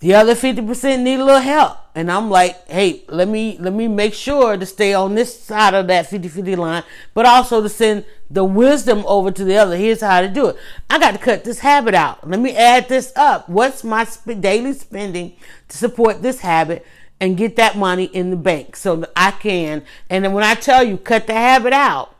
[0.01, 1.77] The other 50% need a little help.
[1.95, 5.75] And I'm like, hey, let me let me make sure to stay on this side
[5.75, 6.85] of that 50-50 line,
[7.15, 9.77] but also to send the wisdom over to the other.
[9.77, 10.57] Here's how to do it.
[10.89, 12.29] I got to cut this habit out.
[12.29, 13.49] Let me add this up.
[13.49, 15.35] What's my sp- daily spending
[15.67, 16.87] to support this habit
[17.19, 19.83] and get that money in the bank so that I can.
[20.09, 22.15] And then when I tell you cut the habit out,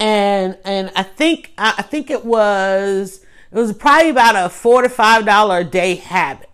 [0.00, 3.20] and and I think I think it was
[3.52, 6.48] it was probably about a four to five dollar a day habit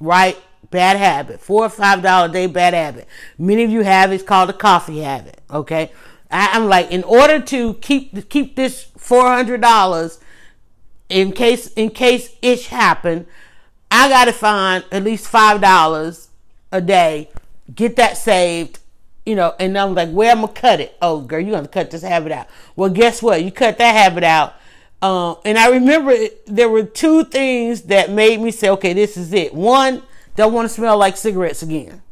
[0.00, 0.36] right?
[0.70, 1.40] Bad habit.
[1.40, 3.08] Four or five dollar a day bad habit.
[3.38, 5.40] Many of you have it's called a coffee habit.
[5.50, 5.90] Okay.
[6.30, 10.20] I, am like, in order to keep keep this four hundred dollars
[11.08, 13.26] in case in case it happen,
[13.90, 16.28] I gotta find at least five dollars
[16.70, 17.30] a day,
[17.74, 18.78] get that saved,
[19.24, 20.96] you know, and I'm like, where I'm gonna cut it?
[21.00, 22.46] Oh girl, you're gonna cut this habit out.
[22.76, 23.42] Well, guess what?
[23.42, 24.54] You cut that habit out
[25.00, 29.32] um, and I remember there were two things that made me say, okay, this is
[29.32, 29.54] it.
[29.54, 30.02] One,
[30.34, 32.02] don't want to smell like cigarettes again.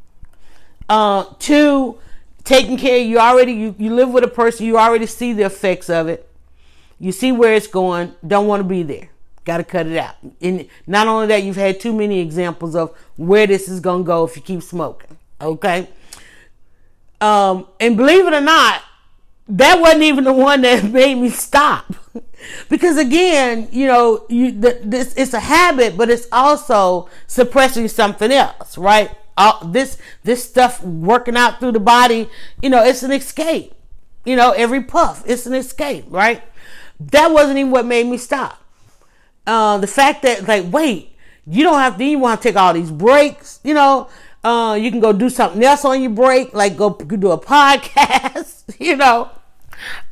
[0.89, 1.99] Uh, two,
[2.45, 5.91] taking care, you already, you, you live with a person, you already see the effects
[5.91, 6.29] of it.
[7.01, 9.11] You see where it's going, don't want to be there.
[9.45, 10.15] Got to cut it out.
[10.41, 14.07] And not only that, you've had too many examples of where this is going to
[14.07, 15.17] go if you keep smoking.
[15.41, 15.89] Okay.
[17.21, 18.83] Um, and believe it or not,
[19.49, 21.95] that wasn't even the one that made me stop.
[22.69, 28.33] Because again, you know, you the, this it's a habit, but it's also suppressing something
[28.33, 29.11] else, right?
[29.37, 32.29] All, this this stuff working out through the body,
[32.63, 33.75] you know, it's an escape.
[34.25, 36.43] You know, every puff, it's an escape, right?
[36.99, 38.61] That wasn't even what made me stop.
[39.47, 42.75] Uh, the fact that like, wait, you don't have to you want to take all
[42.75, 44.09] these breaks, you know.
[44.43, 48.79] Uh, you can go do something else on your break, like go do a podcast,
[48.79, 49.31] you know.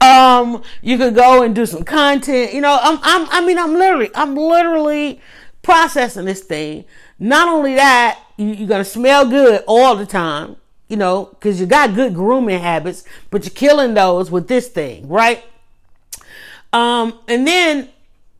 [0.00, 2.52] Um, you could go and do some content.
[2.52, 5.20] You know, I'm, I'm, I mean, I'm literally, I'm literally
[5.62, 6.84] processing this thing.
[7.18, 10.56] Not only that, you, you're gonna smell good all the time.
[10.88, 15.08] You know, because you got good grooming habits, but you're killing those with this thing,
[15.08, 15.42] right?
[16.74, 17.88] Um, and then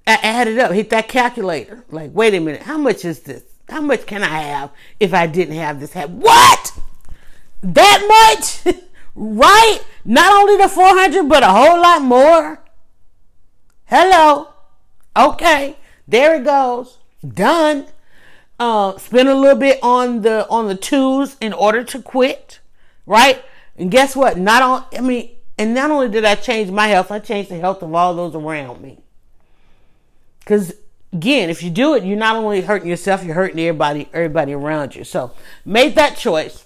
[0.07, 1.85] I added up, hit that calculator.
[1.91, 3.43] Like, wait a minute, how much is this?
[3.69, 6.17] How much can I have if I didn't have this habit?
[6.17, 6.79] What?
[7.63, 8.75] That much?
[9.15, 9.79] right?
[10.05, 12.63] Not only the 400, but a whole lot more.
[13.87, 14.49] Hello.
[15.17, 15.77] Okay.
[16.07, 16.99] There it goes.
[17.27, 17.87] Done.
[18.59, 22.61] Uh, spend a little bit on the on the tools in order to quit,
[23.05, 23.45] right?
[23.77, 24.39] And guess what?
[24.39, 24.85] Not on.
[24.97, 27.93] I mean, and not only did I change my health, I changed the health of
[27.95, 28.99] all those around me.
[30.39, 30.75] Because
[31.13, 34.95] again, if you do it, you're not only hurting yourself, you're hurting everybody, everybody around
[34.95, 35.05] you.
[35.05, 35.33] So,
[35.65, 36.65] made that choice.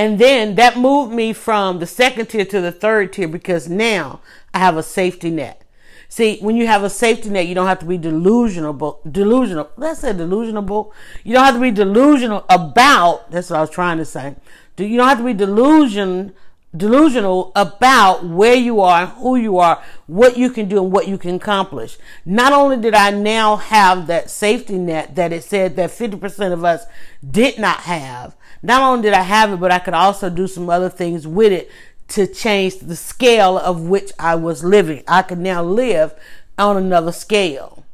[0.00, 4.22] And then that moved me from the second tier to the third tier because now
[4.54, 5.62] I have a safety net.
[6.08, 9.68] See, when you have a safety net, you don't have to be delusional, delusional.
[9.76, 10.94] Let's say delusional.
[11.22, 14.36] You don't have to be delusional about, that's what I was trying to say.
[14.78, 16.32] You don't have to be delusion
[16.74, 21.18] delusional about where you are, who you are, what you can do, and what you
[21.18, 21.98] can accomplish.
[22.24, 26.64] Not only did I now have that safety net that it said that 50% of
[26.64, 26.86] us
[27.28, 30.68] did not have, not only did I have it, but I could also do some
[30.68, 31.70] other things with it
[32.08, 35.02] to change the scale of which I was living.
[35.06, 36.14] I could now live
[36.58, 37.84] on another scale.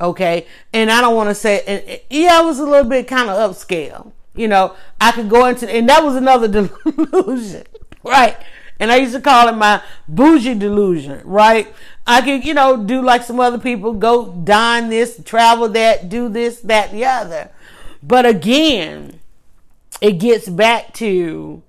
[0.00, 0.46] Okay.
[0.72, 4.12] And I don't want to say, yeah, I was a little bit kind of upscale.
[4.34, 7.64] You know, I could go into, and that was another delusion
[8.02, 8.36] right?
[8.80, 11.72] And I used to call it my bougie delusion, right?
[12.06, 16.28] I could, you know, do like some other people, go dine this, travel that, do
[16.28, 17.50] this, that, the other.
[18.02, 19.20] But again,
[20.00, 21.62] it gets back to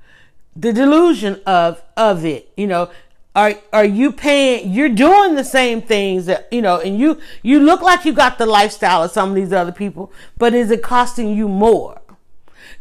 [0.56, 2.52] the delusion of of it.
[2.58, 2.90] You know,
[3.36, 4.72] are are you paying?
[4.72, 8.38] You're doing the same things that you know, and you you look like you got
[8.38, 12.02] the lifestyle of some of these other people, but is it costing you more?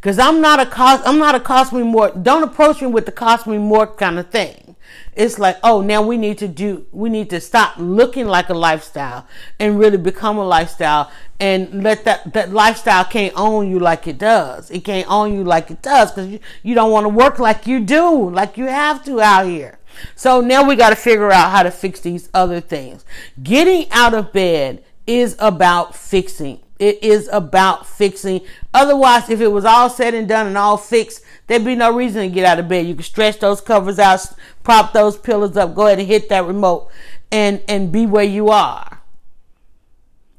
[0.01, 2.11] Cause I'm not a cost, I'm not a cost me more.
[2.11, 4.68] Don't approach me with the cost me more kind of thing.
[5.14, 8.55] It's like, oh, now we need to do, we need to stop looking like a
[8.55, 9.26] lifestyle
[9.59, 11.11] and really become a lifestyle
[11.41, 14.70] and let that, that lifestyle can't own you like it does.
[14.70, 17.66] It can't own you like it does because you, you don't want to work like
[17.66, 19.78] you do, like you have to out here.
[20.14, 23.05] So now we got to figure out how to fix these other things.
[23.43, 26.61] Getting out of bed is about fixing.
[26.78, 28.43] It is about fixing.
[28.72, 32.23] Otherwise, if it was all said and done and all fixed, there'd be no reason
[32.23, 32.87] to get out of bed.
[32.87, 34.25] You can stretch those covers out,
[34.63, 36.89] prop those pillows up, go ahead and hit that remote
[37.33, 38.99] and, and be where you are.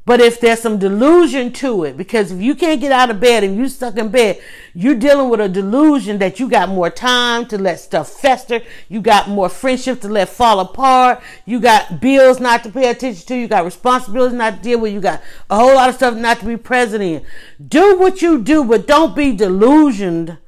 [0.10, 3.43] But if there's some delusion to it, because if you can't get out of bed
[3.43, 4.41] and you're stuck in bed,
[4.74, 8.62] you're dealing with a delusion that you got more time to let stuff fester.
[8.88, 11.22] You got more friendships to let fall apart.
[11.45, 13.36] You got bills not to pay attention to.
[13.36, 14.93] You got responsibilities not to deal with.
[14.93, 17.24] You got a whole lot of stuff not to be present in.
[17.64, 20.39] Do what you do, but don't be delusioned,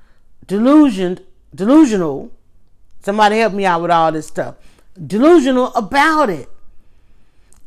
[0.46, 1.22] delusioned,
[1.54, 2.32] delusional.
[3.02, 4.56] Somebody help me out with all this stuff.
[5.08, 6.50] Delusional about it.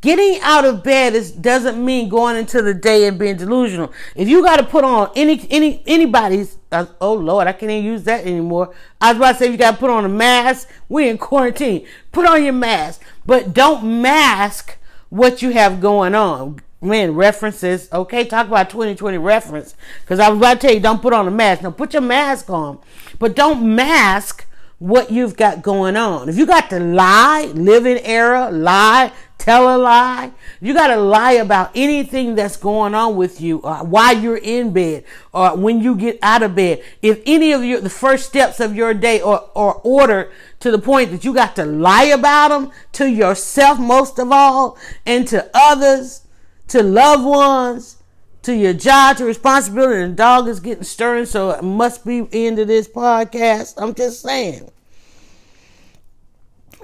[0.05, 3.91] Getting out of bed is, doesn't mean going into the day and being delusional.
[4.15, 7.85] If you got to put on any any anybody's, uh, oh Lord, I can't even
[7.85, 8.71] use that anymore.
[9.01, 10.69] I was about to say you got to put on a mask.
[10.89, 11.87] We're in quarantine.
[12.11, 14.77] Put on your mask, but don't mask
[15.09, 16.59] what you have going on.
[16.81, 17.89] Man, references.
[17.91, 19.75] Okay, talk about 2020 reference.
[20.01, 21.63] Because I was about to tell you, don't put on a mask.
[21.63, 22.79] Now put your mask on,
[23.17, 24.45] but don't mask
[24.79, 26.27] what you've got going on.
[26.27, 30.31] If you got to lie, live in error, lie, tell a lie.
[30.59, 34.73] You got to lie about anything that's going on with you uh, while you're in
[34.73, 36.83] bed or when you get out of bed.
[37.01, 40.79] If any of your, the first steps of your day are, are ordered to the
[40.79, 45.49] point that you got to lie about them to yourself most of all and to
[45.53, 46.24] others,
[46.69, 47.97] to loved ones,
[48.43, 50.01] to your job, to responsibility.
[50.01, 53.75] And the dog is getting stirring, so it must be into this podcast.
[53.77, 54.71] I'm just saying.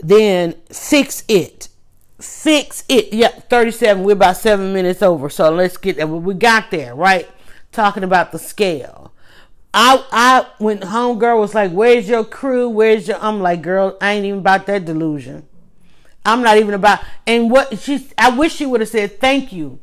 [0.02, 1.70] Then fix it
[2.24, 3.14] fix it.
[3.14, 4.04] Yep, 37.
[4.04, 5.30] We're about seven minutes over.
[5.30, 6.08] So let's get there.
[6.08, 7.30] We got there, right?
[7.72, 9.14] Talking about the scale.
[9.74, 12.68] I, I, when homegirl was like, where's your crew?
[12.68, 15.48] Where's your, I'm like, girl, I ain't even about that delusion.
[16.26, 19.80] I'm not even about, and what she, I wish she would have said thank you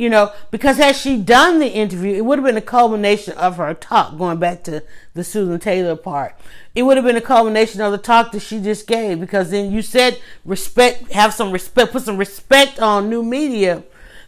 [0.00, 3.58] you know, because had she done the interview, it would have been a culmination of
[3.58, 6.34] her talk, going back to the Susan Taylor part.
[6.74, 9.70] It would have been a culmination of the talk that she just gave, because then
[9.70, 13.82] you said respect, have some respect, put some respect on new media,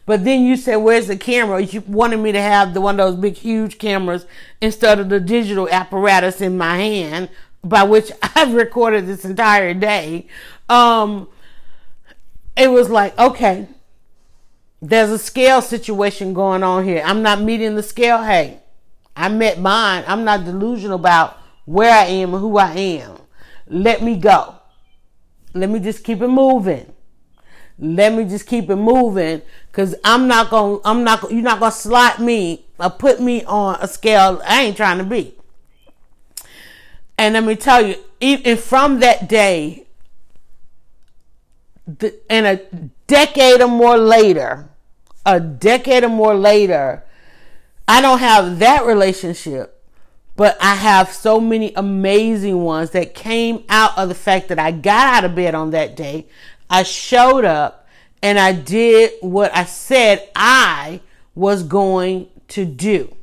[0.04, 1.62] but then you said, where's the camera?
[1.62, 4.26] You wanted me to have the one of those big, huge cameras
[4.60, 7.30] instead of the digital apparatus in my hand,
[7.64, 10.26] by which I've recorded this entire day.
[10.68, 11.28] Um,
[12.56, 13.68] it was like, okay,
[14.80, 17.02] there's a scale situation going on here.
[17.04, 18.22] I'm not meeting the scale.
[18.22, 18.60] Hey,
[19.16, 20.04] I met mine.
[20.06, 23.18] I'm not delusional about where I am and who I am.
[23.68, 24.56] Let me go.
[25.54, 26.92] Let me just keep it moving.
[27.78, 31.60] Let me just keep it moving because I'm not going to, I'm not, you're not
[31.60, 35.34] going to slot me or put me on a scale I ain't trying to be.
[37.18, 39.86] And let me tell you, even from that day,
[42.30, 42.56] and a
[43.06, 44.68] decade or more later,
[45.24, 47.04] a decade or more later,
[47.86, 49.82] I don't have that relationship,
[50.36, 54.70] but I have so many amazing ones that came out of the fact that I
[54.70, 56.26] got out of bed on that day.
[56.70, 57.86] I showed up
[58.22, 61.00] and I did what I said I
[61.34, 63.14] was going to do.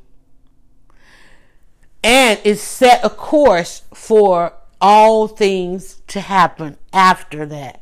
[2.03, 7.81] And it set a course for all things to happen after that.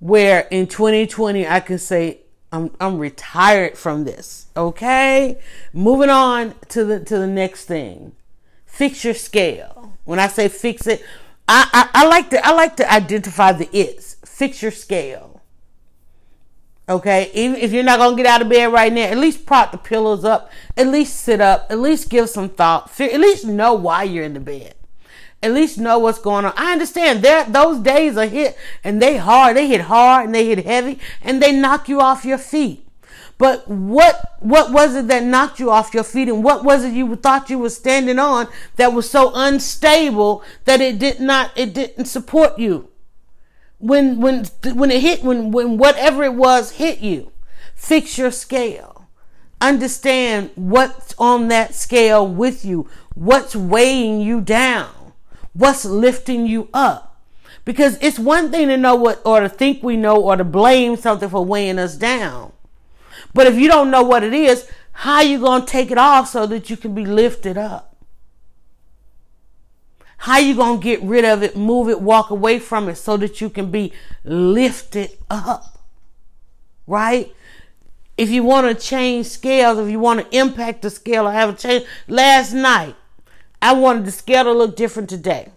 [0.00, 2.20] Where in 2020, I can say
[2.52, 4.46] I'm I'm retired from this.
[4.56, 5.38] Okay?
[5.72, 8.12] Moving on to the to the next thing.
[8.66, 9.92] Fix your scale.
[10.04, 11.04] When I say fix it,
[11.46, 14.16] I, I, I like to I like to identify the it's.
[14.24, 15.42] Fix your scale.
[16.88, 19.70] Okay, even if you're not gonna get out of bed right now, at least prop
[19.70, 20.50] the pillows up.
[20.76, 21.66] At least sit up.
[21.70, 23.00] At least give some thought.
[23.00, 24.74] At least know why you're in the bed.
[25.42, 26.52] At least know what's going on.
[26.56, 29.56] I understand that those days are hit and they hard.
[29.56, 32.86] They hit hard and they hit heavy and they knock you off your feet.
[33.40, 36.92] But what what was it that knocked you off your feet, and what was it
[36.92, 41.72] you thought you were standing on that was so unstable that it did not it
[41.72, 42.90] didn't support you?
[43.78, 47.32] When when when it hit when when whatever it was hit you,
[47.74, 49.08] fix your scale.
[49.58, 54.90] Understand what's on that scale with you, what's weighing you down,
[55.52, 57.20] what's lifting you up.
[57.64, 60.96] Because it's one thing to know what or to think we know or to blame
[60.96, 62.52] something for weighing us down.
[63.34, 65.98] But if you don't know what it is, how are you going to take it
[65.98, 67.96] off so that you can be lifted up?
[70.18, 73.16] How you going to get rid of it, move it, walk away from it so
[73.16, 73.92] that you can be
[74.24, 75.78] lifted up?
[76.86, 77.34] Right?
[78.18, 81.48] If you want to change scales, if you want to impact the scale or have
[81.48, 82.94] a change, last night
[83.62, 85.50] I wanted the scale to look different today.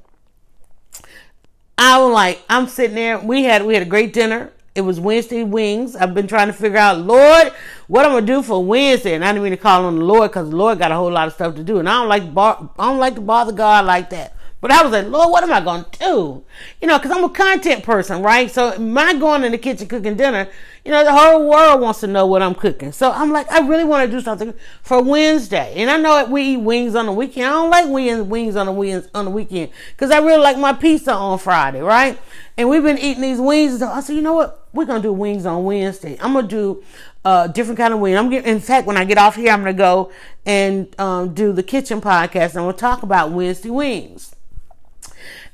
[1.77, 3.19] I was like, I'm sitting there.
[3.19, 4.51] We had we had a great dinner.
[4.75, 5.95] It was Wednesday wings.
[5.95, 7.53] I've been trying to figure out, Lord,
[7.87, 10.31] what I'm gonna do for Wednesday, and I didn't mean to call on the Lord
[10.31, 12.33] because the Lord got a whole lot of stuff to do, and I don't like
[12.33, 14.35] bar- I don't like to bother God like that.
[14.63, 16.43] But I was like, Lord, what am I going to do?
[16.79, 18.49] You know, because I'm a content person, right?
[18.49, 20.47] So my going in the kitchen cooking dinner,
[20.85, 22.93] you know, the whole world wants to know what I'm cooking.
[22.93, 25.73] So I'm like, I really want to do something for Wednesday.
[25.75, 27.47] And I know that we eat wings on the weekend.
[27.47, 30.71] I don't like wings on the weekend on the weekend because I really like my
[30.71, 32.17] pizza on Friday, right?
[32.55, 33.79] And we've been eating these wings.
[33.79, 34.65] So I said, you know what?
[34.71, 36.17] We're gonna do wings on Wednesday.
[36.21, 36.81] I'm gonna do
[37.25, 38.15] a uh, different kind of wing.
[38.15, 40.09] I'm getting, in fact, when I get off here, I'm gonna go
[40.45, 42.55] and um, do the kitchen podcast.
[42.55, 44.33] And we'll talk about Wednesday wings.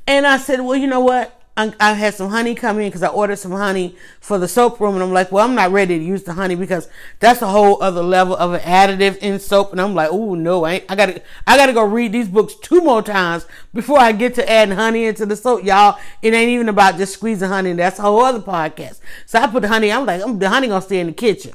[0.10, 1.39] And I said, well, you know what?
[1.55, 4.80] I, I had some honey come in because I ordered some honey for the soap
[4.80, 6.89] room, and I'm like, well, I'm not ready to use the honey because
[7.20, 9.72] that's a whole other level of an additive in soap.
[9.72, 12.82] And I'm like, oh no, I, I gotta, I gotta go read these books two
[12.82, 15.99] more times before I get to adding honey into the soap, y'all.
[16.24, 17.74] It ain't even about just squeezing honey.
[17.74, 19.01] That's a whole other podcast.
[19.28, 19.91] So I put the honey.
[19.91, 21.53] I'm like, the honey gonna stay in the kitchen.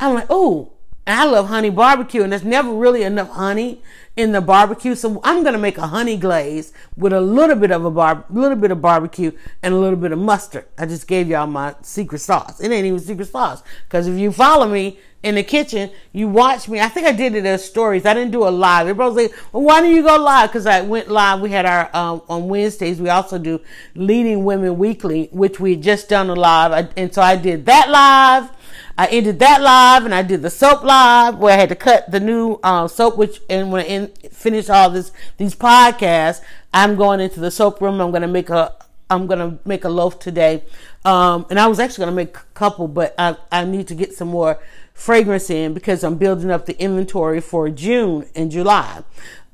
[0.00, 0.72] I'm like, oh,
[1.06, 3.80] I love honey barbecue, and there's never really enough honey
[4.16, 4.94] in the barbecue.
[4.94, 8.56] So I'm gonna make a honey glaze with a little bit of a bar, little
[8.56, 9.32] bit of barbecue
[9.62, 10.66] and a little bit of mustard.
[10.78, 12.60] I just gave y'all my secret sauce.
[12.60, 16.68] It ain't even secret sauce because if you follow me in the kitchen, you watch
[16.68, 16.80] me.
[16.80, 18.04] I think I did it as stories.
[18.04, 18.88] I didn't do a live.
[18.88, 20.50] Everybody's like, well, why didn't you go live?
[20.50, 21.40] Because I went live.
[21.40, 23.00] We had our um, on Wednesdays.
[23.00, 23.60] We also do
[23.94, 28.50] Leading Women Weekly, which we just done a live, and so I did that live.
[28.96, 32.10] I ended that live and I did the soap live where I had to cut
[32.10, 36.40] the new uh, soap, which and when I in, finish all this these podcasts,
[36.74, 38.00] I'm going into the soap room.
[38.00, 38.74] I'm gonna make a
[39.08, 40.64] I'm gonna make a loaf today,
[41.04, 44.14] um, and I was actually gonna make a couple, but I I need to get
[44.14, 44.58] some more
[44.94, 49.02] fragrance in because I'm building up the inventory for June and July,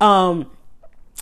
[0.00, 0.50] um,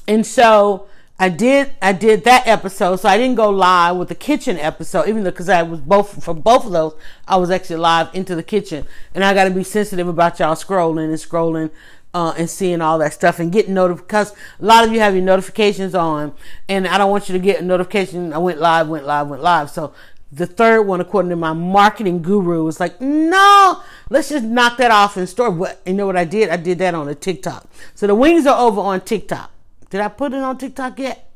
[0.09, 0.89] and so
[1.19, 5.09] I did I did that episode, so I didn't go live with the kitchen episode,
[5.09, 6.95] even though because I was both for both of those,
[7.27, 10.55] I was actually live into the kitchen, and I got to be sensitive about y'all
[10.55, 11.71] scrolling and scrolling.
[12.15, 15.15] Uh, and seeing all that stuff and getting notified because a lot of you have
[15.15, 16.33] your notifications on
[16.67, 19.43] and I don't want you to get a notification I went live, went live, went
[19.43, 19.69] live.
[19.69, 19.93] So
[20.33, 24.91] the third one, according to my marketing guru, was like, no, let's just knock that
[24.91, 25.51] off and store.
[25.51, 26.49] But you know what I did?
[26.49, 27.69] I did that on a TikTok.
[27.95, 29.51] So the wings are over on TikTok.
[29.91, 31.31] Did I put it on TikTok yet?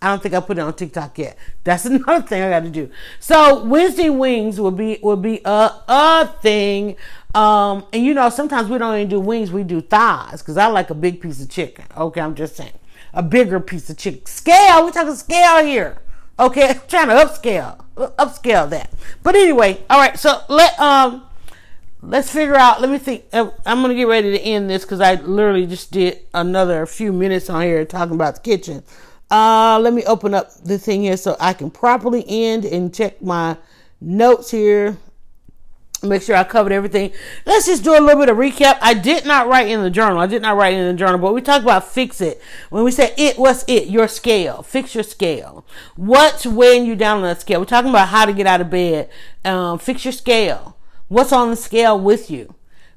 [0.00, 1.38] I don't think I put it on TikTok yet.
[1.64, 2.90] That's another thing I got to do.
[3.20, 6.96] So Wednesday wings will be will be a a thing.
[7.34, 10.66] Um, and you know sometimes we don't even do wings, we do thighs because I
[10.66, 11.86] like a big piece of chicken.
[11.96, 12.78] Okay, I'm just saying
[13.12, 14.26] a bigger piece of chicken.
[14.26, 15.98] Scale, we talking scale here.
[16.38, 18.92] Okay, I'm trying to upscale upscale that.
[19.22, 20.18] But anyway, all right.
[20.18, 21.24] So let um
[22.06, 22.80] let's figure out.
[22.80, 23.24] Let me think.
[23.32, 27.12] Uh, I'm gonna get ready to end this because I literally just did another few
[27.12, 28.82] minutes on here talking about the kitchen.
[29.30, 33.20] Uh, let me open up the thing here so I can properly end and check
[33.22, 33.56] my
[34.00, 34.96] notes here.
[36.02, 37.12] Make sure I covered everything.
[37.46, 38.76] Let's just do a little bit of recap.
[38.82, 40.18] I did not write in the journal.
[40.18, 42.42] I did not write in the journal, but we talked about fix it.
[42.68, 43.88] When we said it, what's it?
[43.88, 44.62] Your scale.
[44.62, 45.64] Fix your scale.
[45.96, 47.60] What's weighing you down on that scale?
[47.60, 49.08] We're talking about how to get out of bed.
[49.46, 50.76] Um, fix your scale.
[51.14, 52.56] What's on the scale with you?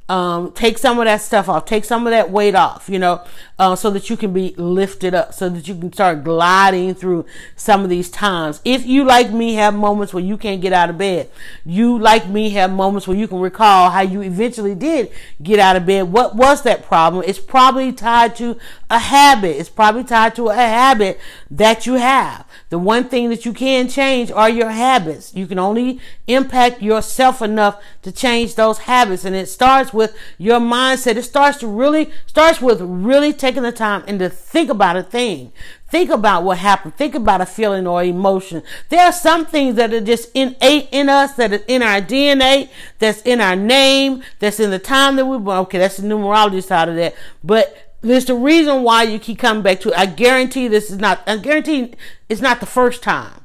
[0.09, 1.65] Um, take some of that stuff off.
[1.65, 3.23] Take some of that weight off, you know,
[3.59, 7.27] uh, so that you can be lifted up, so that you can start gliding through
[7.55, 8.59] some of these times.
[8.65, 11.29] If you, like me, have moments where you can't get out of bed,
[11.63, 15.11] you, like me, have moments where you can recall how you eventually did
[15.43, 16.11] get out of bed.
[16.11, 17.23] What was that problem?
[17.27, 18.57] It's probably tied to
[18.89, 19.59] a habit.
[19.59, 21.19] It's probably tied to a habit
[21.51, 22.45] that you have.
[22.69, 25.33] The one thing that you can change are your habits.
[25.35, 29.25] You can only impact yourself enough to change those habits.
[29.25, 31.17] And it starts with your mindset.
[31.17, 35.03] It starts to really, starts with really taking the time and to think about a
[35.03, 35.51] thing.
[35.89, 36.95] Think about what happened.
[36.97, 38.61] Think about a feeling or emotion.
[38.89, 42.69] There are some things that are just innate in us, that are in our DNA,
[42.99, 45.59] that's in our name, that's in the time that we born.
[45.59, 47.15] Okay, that's the numerology side of that.
[47.41, 49.97] But there's the reason why you keep coming back to it.
[49.97, 51.93] I guarantee this is not, I guarantee
[52.29, 53.41] it's not the first time.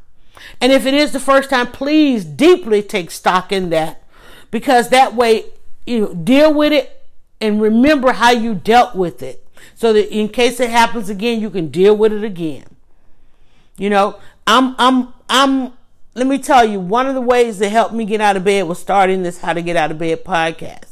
[0.61, 4.03] And if it is the first time, please deeply take stock in that
[4.51, 5.47] because that way
[5.87, 7.05] you deal with it
[7.41, 9.45] and remember how you dealt with it
[9.75, 12.65] so that in case it happens again, you can deal with it again.
[13.77, 15.73] You know, I'm, I'm, I'm,
[16.15, 18.69] let me tell you, one of the ways that helped me get out of bed
[18.69, 20.92] was starting this How to Get Out of Bed podcast.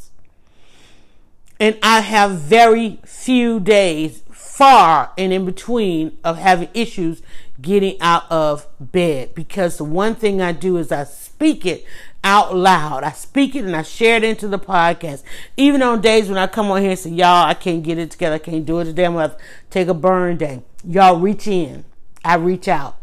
[1.61, 7.23] And I have very few days far and in between of having issues
[7.61, 11.85] getting out of bed because the one thing I do is I speak it
[12.23, 13.05] out loud.
[13.05, 15.23] I speak it and I share it into the podcast.
[15.57, 18.11] Even on days when I come on here and say, y'all, I can't get it
[18.11, 18.37] together.
[18.37, 19.07] I can't do it today.
[19.07, 19.37] I'm going to
[19.71, 20.63] take a burn day.
[20.85, 21.85] Y'all reach in.
[22.25, 22.97] I reach out.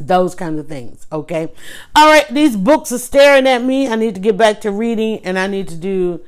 [0.00, 1.06] Those kinds of things.
[1.10, 1.52] Okay.
[1.94, 2.28] All right.
[2.28, 3.88] These books are staring at me.
[3.88, 6.20] I need to get back to reading and I need to do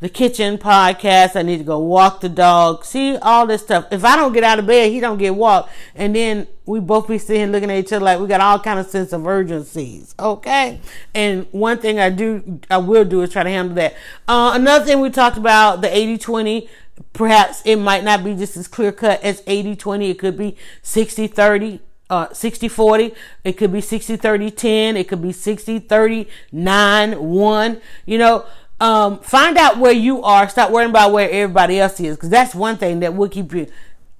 [0.00, 1.36] the kitchen podcast.
[1.36, 2.84] I need to go walk the dog.
[2.84, 3.86] See all this stuff.
[3.90, 7.08] If I don't get out of bed, he don't get walked, and then we both
[7.08, 10.14] be sitting looking at each other like we got all kind of sense of urgencies.
[10.18, 10.80] Okay.
[11.14, 13.94] And one thing I do, I will do is try to handle that.
[14.26, 16.68] Uh, another thing we talked about the 80 20.
[17.12, 20.10] Perhaps it might not be just as clear cut as 80 20.
[20.10, 25.08] It could be 60 30 uh 60 40 it could be 60 30 10 it
[25.08, 28.44] could be 60 30 9 1 you know
[28.80, 30.48] um, find out where you are.
[30.48, 33.66] Stop worrying about where everybody else is, because that's one thing that will keep you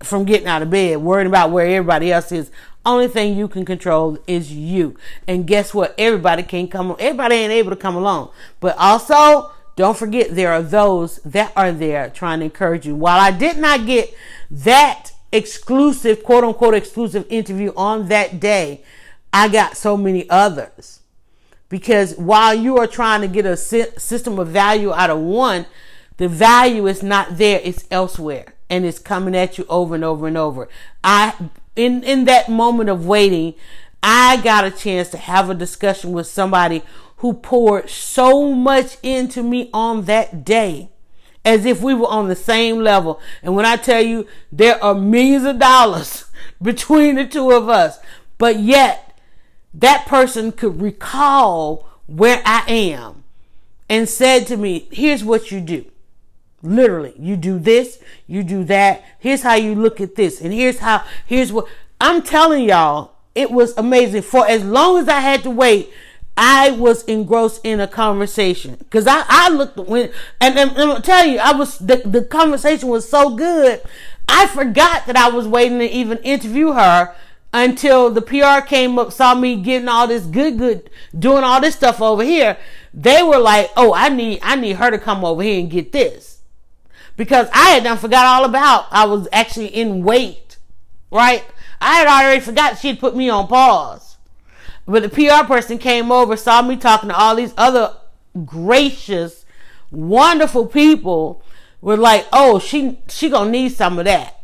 [0.01, 0.99] from getting out of bed.
[0.99, 2.51] Worrying about where everybody else is.
[2.85, 4.97] Only thing you can control is you.
[5.27, 5.95] And guess what?
[5.99, 6.95] Everybody can't come.
[7.01, 8.31] Everybody ain't able to come along.
[8.61, 12.95] But also, don't forget there are those that are there trying to encourage you.
[12.95, 14.15] While I did not get
[14.51, 18.85] that exclusive, quote unquote, exclusive interview on that day,
[19.33, 21.01] I got so many others
[21.69, 25.67] because while you are trying to get a system of value out of one,
[26.17, 28.47] the value is not there, it's elsewhere.
[28.69, 30.69] And it's coming at you over and over and over.
[31.05, 31.35] I,
[31.77, 33.55] in, in that moment of waiting,
[34.03, 36.83] I got a chance to have a discussion with somebody
[37.19, 40.91] who poured so much into me on that day
[41.45, 43.21] as if we were on the same level.
[43.43, 46.25] And when I tell you there are millions of dollars
[46.63, 47.99] between the two of us,
[48.37, 49.06] but yet
[49.81, 53.25] that person could recall where I am
[53.89, 55.85] and said to me, here's what you do.
[56.63, 59.05] Literally, you do this, you do that.
[59.19, 60.41] Here's how you look at this.
[60.41, 61.67] And here's how, here's what
[62.01, 63.13] I'm telling y'all.
[63.35, 64.23] It was amazing.
[64.23, 65.91] For as long as I had to wait,
[66.37, 70.11] I was engrossed in a conversation because I, I looked when,
[70.41, 73.81] and, and, and I'm telling you, I was, the, the conversation was so good.
[74.29, 77.15] I forgot that I was waiting to even interview her
[77.53, 81.75] until the PR came up, saw me getting all this good, good, doing all this
[81.75, 82.57] stuff over here.
[82.93, 85.93] They were like, "Oh, I need, I need her to come over here and get
[85.93, 86.41] this,"
[87.17, 88.87] because I had done forgot all about.
[88.91, 90.59] I was actually in wait,
[91.11, 91.45] right?
[91.81, 94.17] I had already forgot she'd put me on pause,
[94.87, 97.95] but the PR person came over, saw me talking to all these other
[98.45, 99.45] gracious,
[99.91, 101.43] wonderful people.
[101.83, 104.37] Were like, "Oh, she, she gonna need some of that."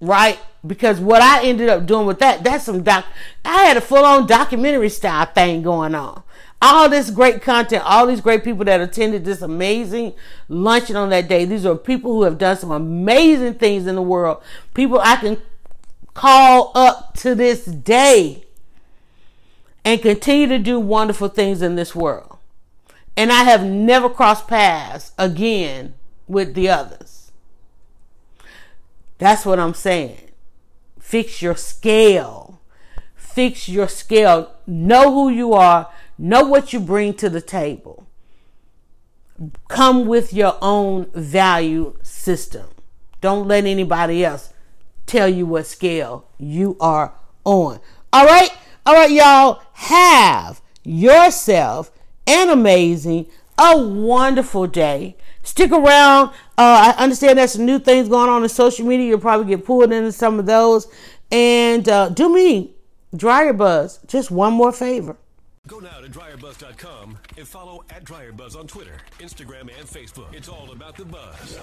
[0.00, 0.38] right?
[0.66, 3.06] Because what I ended up doing with that, that's some doc.
[3.44, 6.22] I had a full on documentary style thing going on.
[6.62, 10.12] All this great content, all these great people that attended this amazing
[10.48, 11.46] luncheon on that day.
[11.46, 14.42] These are people who have done some amazing things in the world.
[14.74, 15.40] People I can
[16.12, 18.44] call up to this day
[19.84, 22.36] and continue to do wonderful things in this world.
[23.16, 25.94] And I have never crossed paths again
[26.28, 27.32] with the others.
[29.18, 30.29] That's what I'm saying.
[31.10, 32.60] Fix your scale.
[33.16, 34.54] Fix your scale.
[34.64, 35.90] Know who you are.
[36.16, 38.06] Know what you bring to the table.
[39.66, 42.68] Come with your own value system.
[43.20, 44.52] Don't let anybody else
[45.06, 47.80] tell you what scale you are on.
[48.12, 48.50] All right?
[48.86, 49.62] All right, y'all.
[49.72, 51.90] Have yourself
[52.28, 53.26] an amazing,
[53.58, 55.16] a wonderful day.
[55.42, 56.28] Stick around.
[56.58, 59.08] Uh, I understand there's some new things going on in social media.
[59.08, 60.86] You'll probably get pulled into some of those.
[61.30, 62.74] And uh, do me,
[63.14, 65.16] Dryer Buzz, just one more favor.
[65.66, 70.32] Go now to dryerbuzz.com and follow at dryerbuzz on Twitter, Instagram, and Facebook.
[70.34, 71.60] It's all about the buzz.